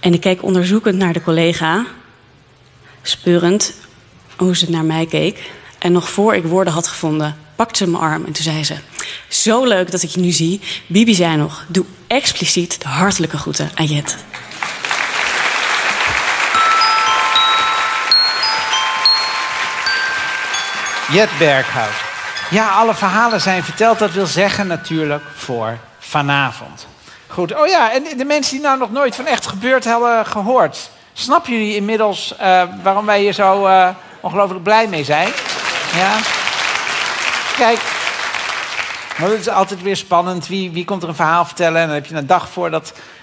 [0.00, 1.86] En ik keek onderzoekend naar de collega,
[3.02, 3.74] speurend
[4.36, 5.50] hoe ze naar mij keek.
[5.78, 8.76] En nog voor ik woorden had gevonden, pakte ze mijn arm en toen zei ze:
[9.28, 10.60] Zo leuk dat ik je nu zie.
[10.86, 14.16] Bibi zei nog: Doe expliciet de hartelijke groeten aan Jet.
[21.10, 21.94] Jet Berghout.
[22.50, 23.98] Ja, alle verhalen zijn verteld.
[23.98, 26.86] Dat wil zeggen natuurlijk voor vanavond.
[27.26, 30.90] Goed, oh ja, en de mensen die nou nog nooit van echt gebeurd hebben gehoord.
[31.12, 33.88] Snappen jullie inmiddels eh, waarom wij hier zo eh,
[34.20, 35.28] ongelooflijk blij mee zijn?
[35.94, 36.16] Ja?
[37.56, 37.80] Kijk,
[39.18, 40.46] maar het is altijd weer spannend.
[40.46, 41.80] Wie, wie komt er een verhaal vertellen?
[41.80, 42.70] En dan heb je een dag voor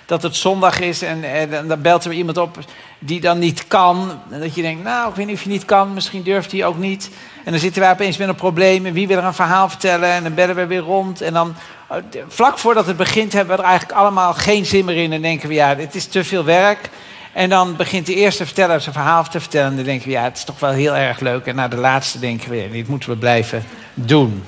[0.06, 1.02] dat, het zondag is.
[1.02, 2.58] En, en, dan belt er iemand op
[3.00, 4.20] die dan niet kan.
[4.30, 5.94] En dat je denkt, nou, ik weet niet of je niet kan.
[5.94, 7.10] Misschien durft hij ook niet.
[7.44, 8.86] En dan zitten wij opeens met een probleem.
[8.86, 10.10] En wie wil er een verhaal vertellen?
[10.10, 11.22] En dan bellen we weer rond.
[11.22, 11.56] En dan,
[11.90, 11.98] eh,
[12.28, 15.12] vlak voordat het begint, hebben we er eigenlijk allemaal geen zin meer in.
[15.12, 16.90] En denken we, ja, dit is te veel werk.
[17.34, 19.70] En dan begint de eerste verteller zijn verhaal te vertellen.
[19.70, 21.46] En dan denken we, ja, het is toch wel heel erg leuk.
[21.46, 24.44] En na de laatste denken we, dit moeten we blijven doen.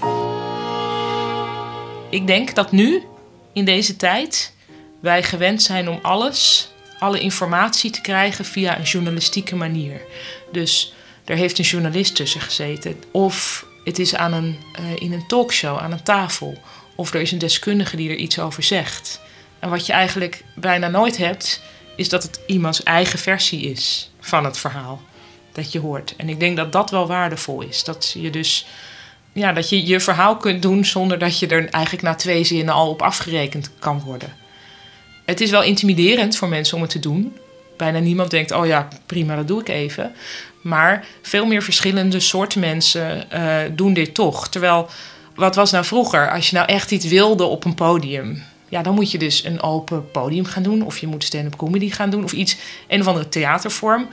[2.10, 3.03] Ik denk dat nu,
[3.53, 4.53] in deze tijd,
[5.06, 10.01] wij gewend zijn om alles, alle informatie te krijgen via een journalistieke manier.
[10.51, 10.93] Dus
[11.26, 13.03] er heeft een journalist tussen gezeten.
[13.12, 16.58] Of het is aan een, eh, in een talkshow, aan een tafel.
[16.95, 19.22] Of er is een deskundige die er iets over zegt.
[19.60, 21.62] En wat je eigenlijk bijna nooit hebt,
[21.95, 25.01] is dat het iemands eigen versie is van het verhaal
[25.51, 26.14] dat je hoort.
[26.18, 27.84] En ik denk dat dat wel waardevol is.
[27.84, 28.66] Dat je dus
[29.34, 32.74] ja, dat je je verhaal kunt doen zonder dat je er eigenlijk na twee zinnen
[32.74, 34.45] al op afgerekend kan worden.
[35.26, 37.38] Het is wel intimiderend voor mensen om het te doen.
[37.78, 40.11] Bijna niemand denkt, oh ja, prima, dat doe ik even.
[40.61, 44.49] Maar veel meer verschillende soorten mensen eh, doen dit toch.
[44.49, 44.89] Terwijl,
[45.36, 46.32] wat was nou vroeger?
[46.32, 48.43] Als je nou echt iets wilde op een podium...
[48.69, 50.82] Ja, dan moet je dus een open podium gaan doen.
[50.82, 52.23] Of je moet stand-up comedy gaan doen.
[52.23, 52.57] Of iets,
[52.88, 54.07] een of andere theatervorm.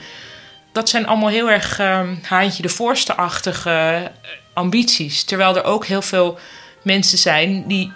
[0.73, 4.11] Dat zijn allemaal heel erg uh, haantje de voorste-achtige
[4.53, 5.25] ambities.
[5.25, 6.39] Terwijl er ook heel veel
[6.83, 7.93] mensen zijn die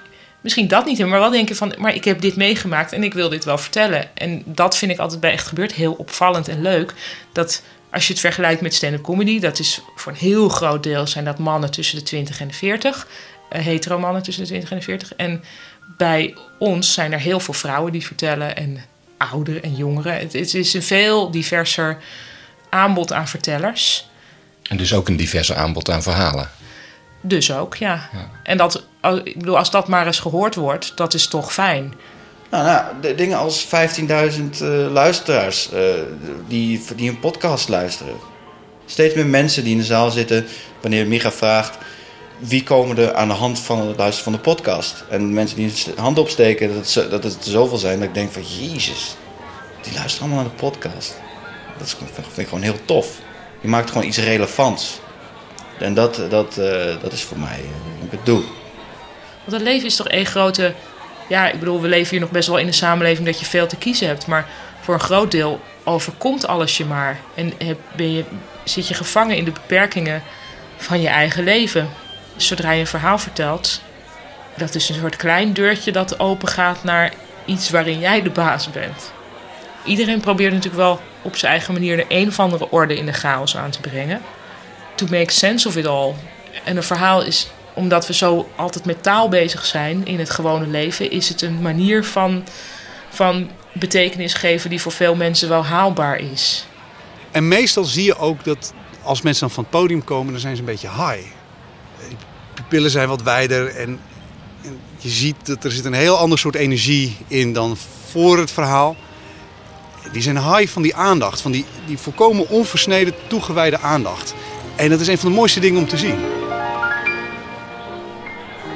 [0.46, 3.28] misschien dat niet maar wel denken van, maar ik heb dit meegemaakt en ik wil
[3.28, 4.16] dit wel vertellen.
[4.16, 6.94] En dat vind ik altijd bij Echt Gebeurd heel opvallend en leuk.
[7.32, 11.06] Dat als je het vergelijkt met stand-up comedy, dat is voor een heel groot deel
[11.06, 13.06] zijn dat mannen tussen de 20 en de 40.
[13.50, 15.14] Uh, hetero mannen tussen de 20 en de 40.
[15.14, 15.44] En
[15.96, 18.84] bij ons zijn er heel veel vrouwen die vertellen en
[19.18, 20.12] ouderen en jongeren.
[20.12, 21.98] Het, het is een veel diverser
[22.68, 24.08] aanbod aan vertellers.
[24.62, 26.50] En dus ook een diverser aanbod aan verhalen.
[27.20, 28.10] Dus ook, ja.
[28.42, 28.86] En dat,
[29.46, 31.94] als dat maar eens gehoord wordt, dat is toch fijn.
[32.50, 33.72] Nou, nou de dingen als 15.000
[34.62, 35.80] uh, luisteraars uh,
[36.48, 38.14] die, die een podcast luisteren.
[38.86, 40.46] Steeds meer mensen die in de zaal zitten
[40.80, 41.78] wanneer Micha vraagt...
[42.38, 45.04] wie komen er aan de hand van het luisteren van de podcast?
[45.10, 47.98] En mensen die hun hand opsteken, dat het, dat er zoveel zijn...
[47.98, 49.16] dat ik denk van, jezus,
[49.80, 51.14] die luisteren allemaal naar de podcast.
[51.78, 53.18] Dat vind ik gewoon heel tof.
[53.60, 55.00] Je maakt gewoon iets relevants.
[55.78, 57.60] En dat, dat, uh, dat is voor mij
[57.98, 58.42] hoe ik het doe.
[59.46, 60.74] Want het leven is toch één grote...
[61.28, 63.66] Ja, ik bedoel, we leven hier nog best wel in een samenleving dat je veel
[63.66, 64.26] te kiezen hebt.
[64.26, 64.48] Maar
[64.80, 67.20] voor een groot deel overkomt alles je maar.
[67.34, 67.52] En
[67.96, 68.24] ben je,
[68.64, 70.22] zit je gevangen in de beperkingen
[70.76, 71.88] van je eigen leven.
[72.36, 73.80] Zodra je een verhaal vertelt,
[74.56, 77.12] dat is een soort klein deurtje dat open gaat naar
[77.44, 79.12] iets waarin jij de baas bent.
[79.84, 83.12] Iedereen probeert natuurlijk wel op zijn eigen manier de een of andere orde in de
[83.12, 84.22] chaos aan te brengen.
[84.94, 86.14] To make sense of it all.
[86.64, 90.66] En een verhaal is, omdat we zo altijd met taal bezig zijn in het gewone
[90.66, 92.44] leven, is het een manier van,
[93.08, 96.66] van betekenis geven die voor veel mensen wel haalbaar is.
[97.30, 98.72] En meestal zie je ook dat
[99.02, 101.24] als mensen dan van het podium komen, dan zijn ze een beetje high.
[102.08, 102.16] Die
[102.54, 104.00] pupillen zijn wat wijder en
[104.66, 107.76] En je ziet dat er zit een heel ander soort energie in dan
[108.10, 108.96] voor het verhaal.
[110.12, 114.34] Die zijn high van die aandacht, van die, die volkomen onversneden toegewijde aandacht.
[114.76, 116.18] En dat is een van de mooiste dingen om te zien.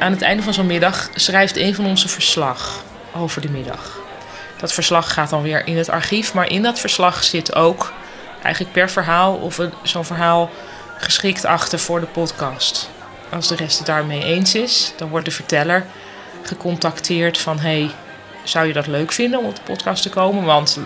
[0.00, 2.82] Aan het einde van zo'n middag schrijft een van ons een verslag
[3.14, 3.98] over de middag.
[4.58, 7.92] Dat verslag gaat dan weer in het archief, maar in dat verslag zit ook
[8.42, 10.50] eigenlijk per verhaal of zo'n verhaal
[10.98, 12.90] geschikt achten voor de podcast.
[13.30, 15.86] Als de rest het daarmee eens is, dan wordt de verteller
[16.42, 17.90] gecontacteerd van hey,
[18.42, 20.44] zou je dat leuk vinden om op de podcast te komen?
[20.44, 20.78] Want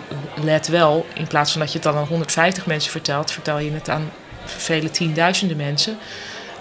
[0.43, 3.73] let wel, in plaats van dat je het dan aan 150 mensen vertelt, vertel je
[3.73, 4.13] het aan
[4.45, 5.99] vele tienduizenden mensen.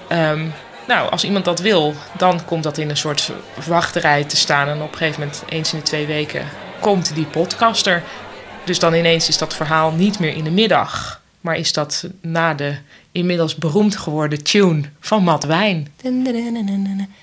[0.08, 0.48] Ehm,
[0.88, 3.32] nou, als iemand dat wil, dan komt dat in een soort
[3.68, 4.68] wachterij te staan.
[4.68, 6.48] En op een gegeven moment, eens in de twee weken,
[6.80, 8.04] komt die podcaster.
[8.64, 11.22] Dus dan ineens is dat verhaal niet meer in de middag.
[11.42, 12.76] Maar is dat na de
[13.12, 15.88] inmiddels beroemd geworden tune van Matt Wijn.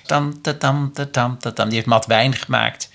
[0.05, 1.65] Tam, ta, tam, ta, tam, ta, tam.
[1.65, 2.89] Die heeft Matt Wijn gemaakt.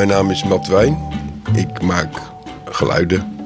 [0.00, 0.98] Mijn naam is Matt Wijn.
[1.54, 2.14] Ik maak
[2.64, 3.36] geluiden.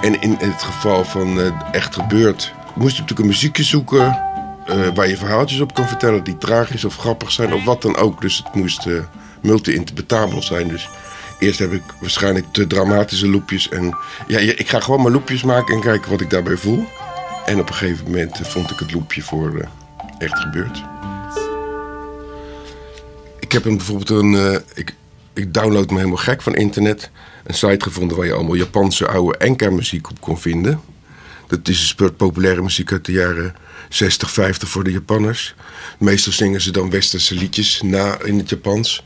[0.00, 2.52] En in het geval van eh, Echt Gebeurd...
[2.74, 4.18] moest je natuurlijk een muziekje zoeken...
[4.66, 6.24] eh, waar je verhaaltjes op kan vertellen...
[6.24, 8.20] die tragisch of grappig zijn of wat dan ook.
[8.20, 8.94] Dus het moest eh,
[9.42, 10.68] multi-interpretabel zijn.
[10.68, 10.88] Dus
[11.38, 13.68] eerst heb ik waarschijnlijk te dramatische loopjes.
[13.68, 13.96] En
[14.26, 16.84] ja, ik ga gewoon maar loopjes maken en kijken wat ik daarbij voel.
[17.44, 19.68] En op een gegeven moment vond ik het loopje voor
[20.18, 20.82] Echt Gebeurd.
[23.40, 24.62] Ik heb een, bijvoorbeeld een.
[24.74, 24.94] ik,
[25.34, 27.10] ik download me helemaal gek van internet.
[27.44, 30.80] Een site gevonden waar je allemaal Japanse oude enka-muziek op kon vinden.
[31.46, 33.54] Dat is een soort populaire muziek uit de jaren
[33.88, 35.54] 60, 50 voor de Japanners.
[35.98, 39.04] Meestal zingen ze dan westerse liedjes na in het Japans.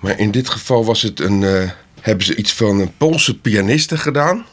[0.00, 3.96] Maar in dit geval was het een, eh, hebben ze iets van een Poolse pianiste
[3.96, 4.46] gedaan.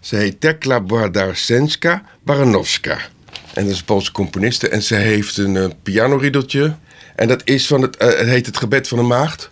[0.00, 2.98] Ze heet Tekla Badarsenska Baranowska.
[3.54, 4.68] En dat is een Poolse componiste.
[4.68, 6.76] En ze heeft een eh, pianoriedeltje.
[7.16, 9.50] En dat is van het, eh, het heet Het Gebed van de Maagd.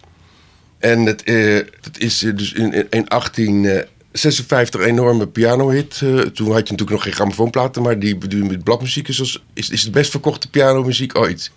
[0.82, 6.00] En het, eh, dat is eh, dus in, in, in 1856 een enorme pianohit.
[6.02, 9.42] Eh, toen had je natuurlijk nog geen grammofoonplaten, maar die, die met bladmuziek is, als,
[9.54, 11.50] is, is de best verkochte pianomuziek ooit.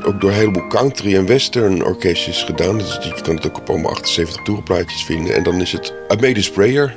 [0.00, 2.78] Wordt ook door een heleboel country- en western orkestjes gedaan.
[2.78, 5.34] Dus je kan het ook op allemaal 78 toerenplaatjes vinden.
[5.34, 6.96] En dan is het I Made a Sprayer.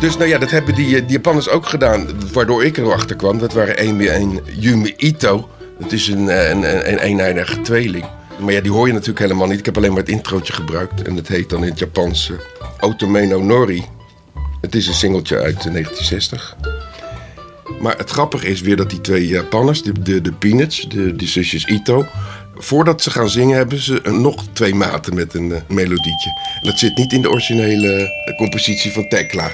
[0.00, 2.06] Dus nou ja, dat hebben die, eh, die Japanners ook gedaan.
[2.32, 3.38] Waardoor ik erachter kwam.
[3.38, 5.48] Dat waren Amy en Yumi Ito.
[5.78, 8.04] Dat is een, eh, een, een, een tweeling.
[8.40, 9.58] Maar ja, die hoor je natuurlijk helemaal niet.
[9.58, 11.02] Ik heb alleen maar het introotje gebruikt.
[11.02, 13.84] En dat heet dan in het Japans eh, Otomeno Nori.
[14.60, 16.56] Het is een singeltje uit 1960.
[17.80, 21.26] Maar het grappige is weer dat die twee Japanners, de, de, de Peanuts, de, de
[21.26, 22.06] zusjes Ito...
[22.54, 26.30] voordat ze gaan zingen hebben ze nog twee maten met een melodietje.
[26.62, 29.50] Dat zit niet in de originele compositie van Tekla.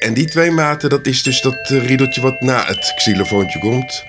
[0.00, 4.04] En die twee maten, dat is dus dat riedeltje wat na het xylofoontje komt.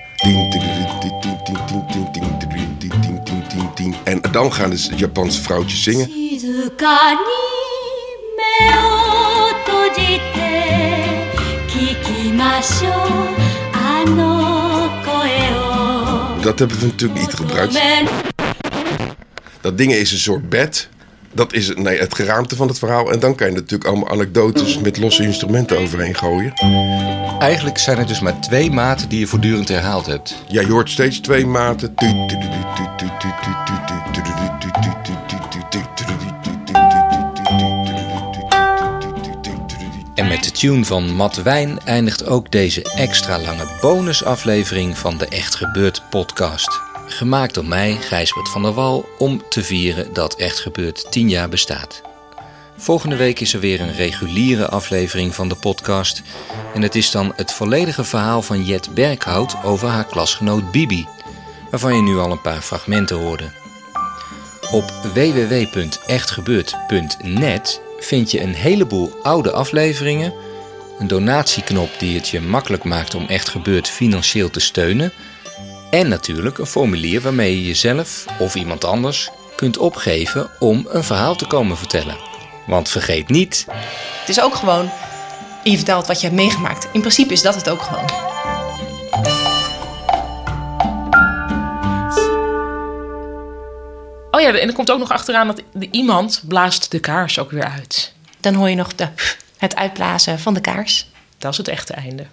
[4.04, 6.10] En dan gaan de Japanse vrouwtjes zingen.
[12.41, 12.91] ましょう
[13.73, 15.11] あの声
[16.41, 17.73] を Dat hebben we natuurlijk niet gebruikt.
[17.73, 18.07] ごめん
[19.61, 20.89] Dat ding is een soort bed.
[21.31, 23.11] Dat is nee, het geraamte van het verhaal.
[23.11, 26.53] En dan kan je natuurlijk allemaal anekdotes met losse instrumenten overheen gooien.
[27.39, 30.35] Eigenlijk zijn er dus maar twee maten die je voortdurend herhaald hebt.
[30.47, 31.91] Ja, je hoort steeds twee maten.
[31.95, 32.27] En
[40.42, 45.54] Met de tune van Matt Wijn eindigt ook deze extra lange bonusaflevering van de Echt
[45.54, 46.80] Gebeurd podcast.
[47.06, 51.48] Gemaakt door mij, Gijsbert van der Wal, om te vieren dat Echt Gebeurd 10 jaar
[51.48, 52.02] bestaat.
[52.76, 56.22] Volgende week is er weer een reguliere aflevering van de podcast.
[56.74, 61.06] En het is dan het volledige verhaal van Jet Berghout over haar klasgenoot Bibi,
[61.70, 63.50] waarvan je nu al een paar fragmenten hoorde.
[64.70, 70.32] Op www.echtgebeurd.net vind je een heleboel oude afleveringen,
[70.98, 75.12] een donatieknop die het je makkelijk maakt om Echt Gebeurd financieel te steunen
[75.90, 81.36] en natuurlijk een formulier waarmee je jezelf of iemand anders kunt opgeven om een verhaal
[81.36, 82.16] te komen vertellen.
[82.66, 83.66] Want vergeet niet,
[84.20, 84.90] Het is ook gewoon,
[85.64, 86.88] je vertelt wat je hebt meegemaakt.
[86.92, 89.51] In principe is dat het ook gewoon.
[94.42, 97.64] Ja, en er komt ook nog achteraan dat de iemand blaast de kaars ook weer
[97.64, 98.12] uit.
[98.40, 99.08] Dan hoor je nog de,
[99.56, 101.10] het uitblazen van de kaars.
[101.38, 102.26] Dat is het echte einde.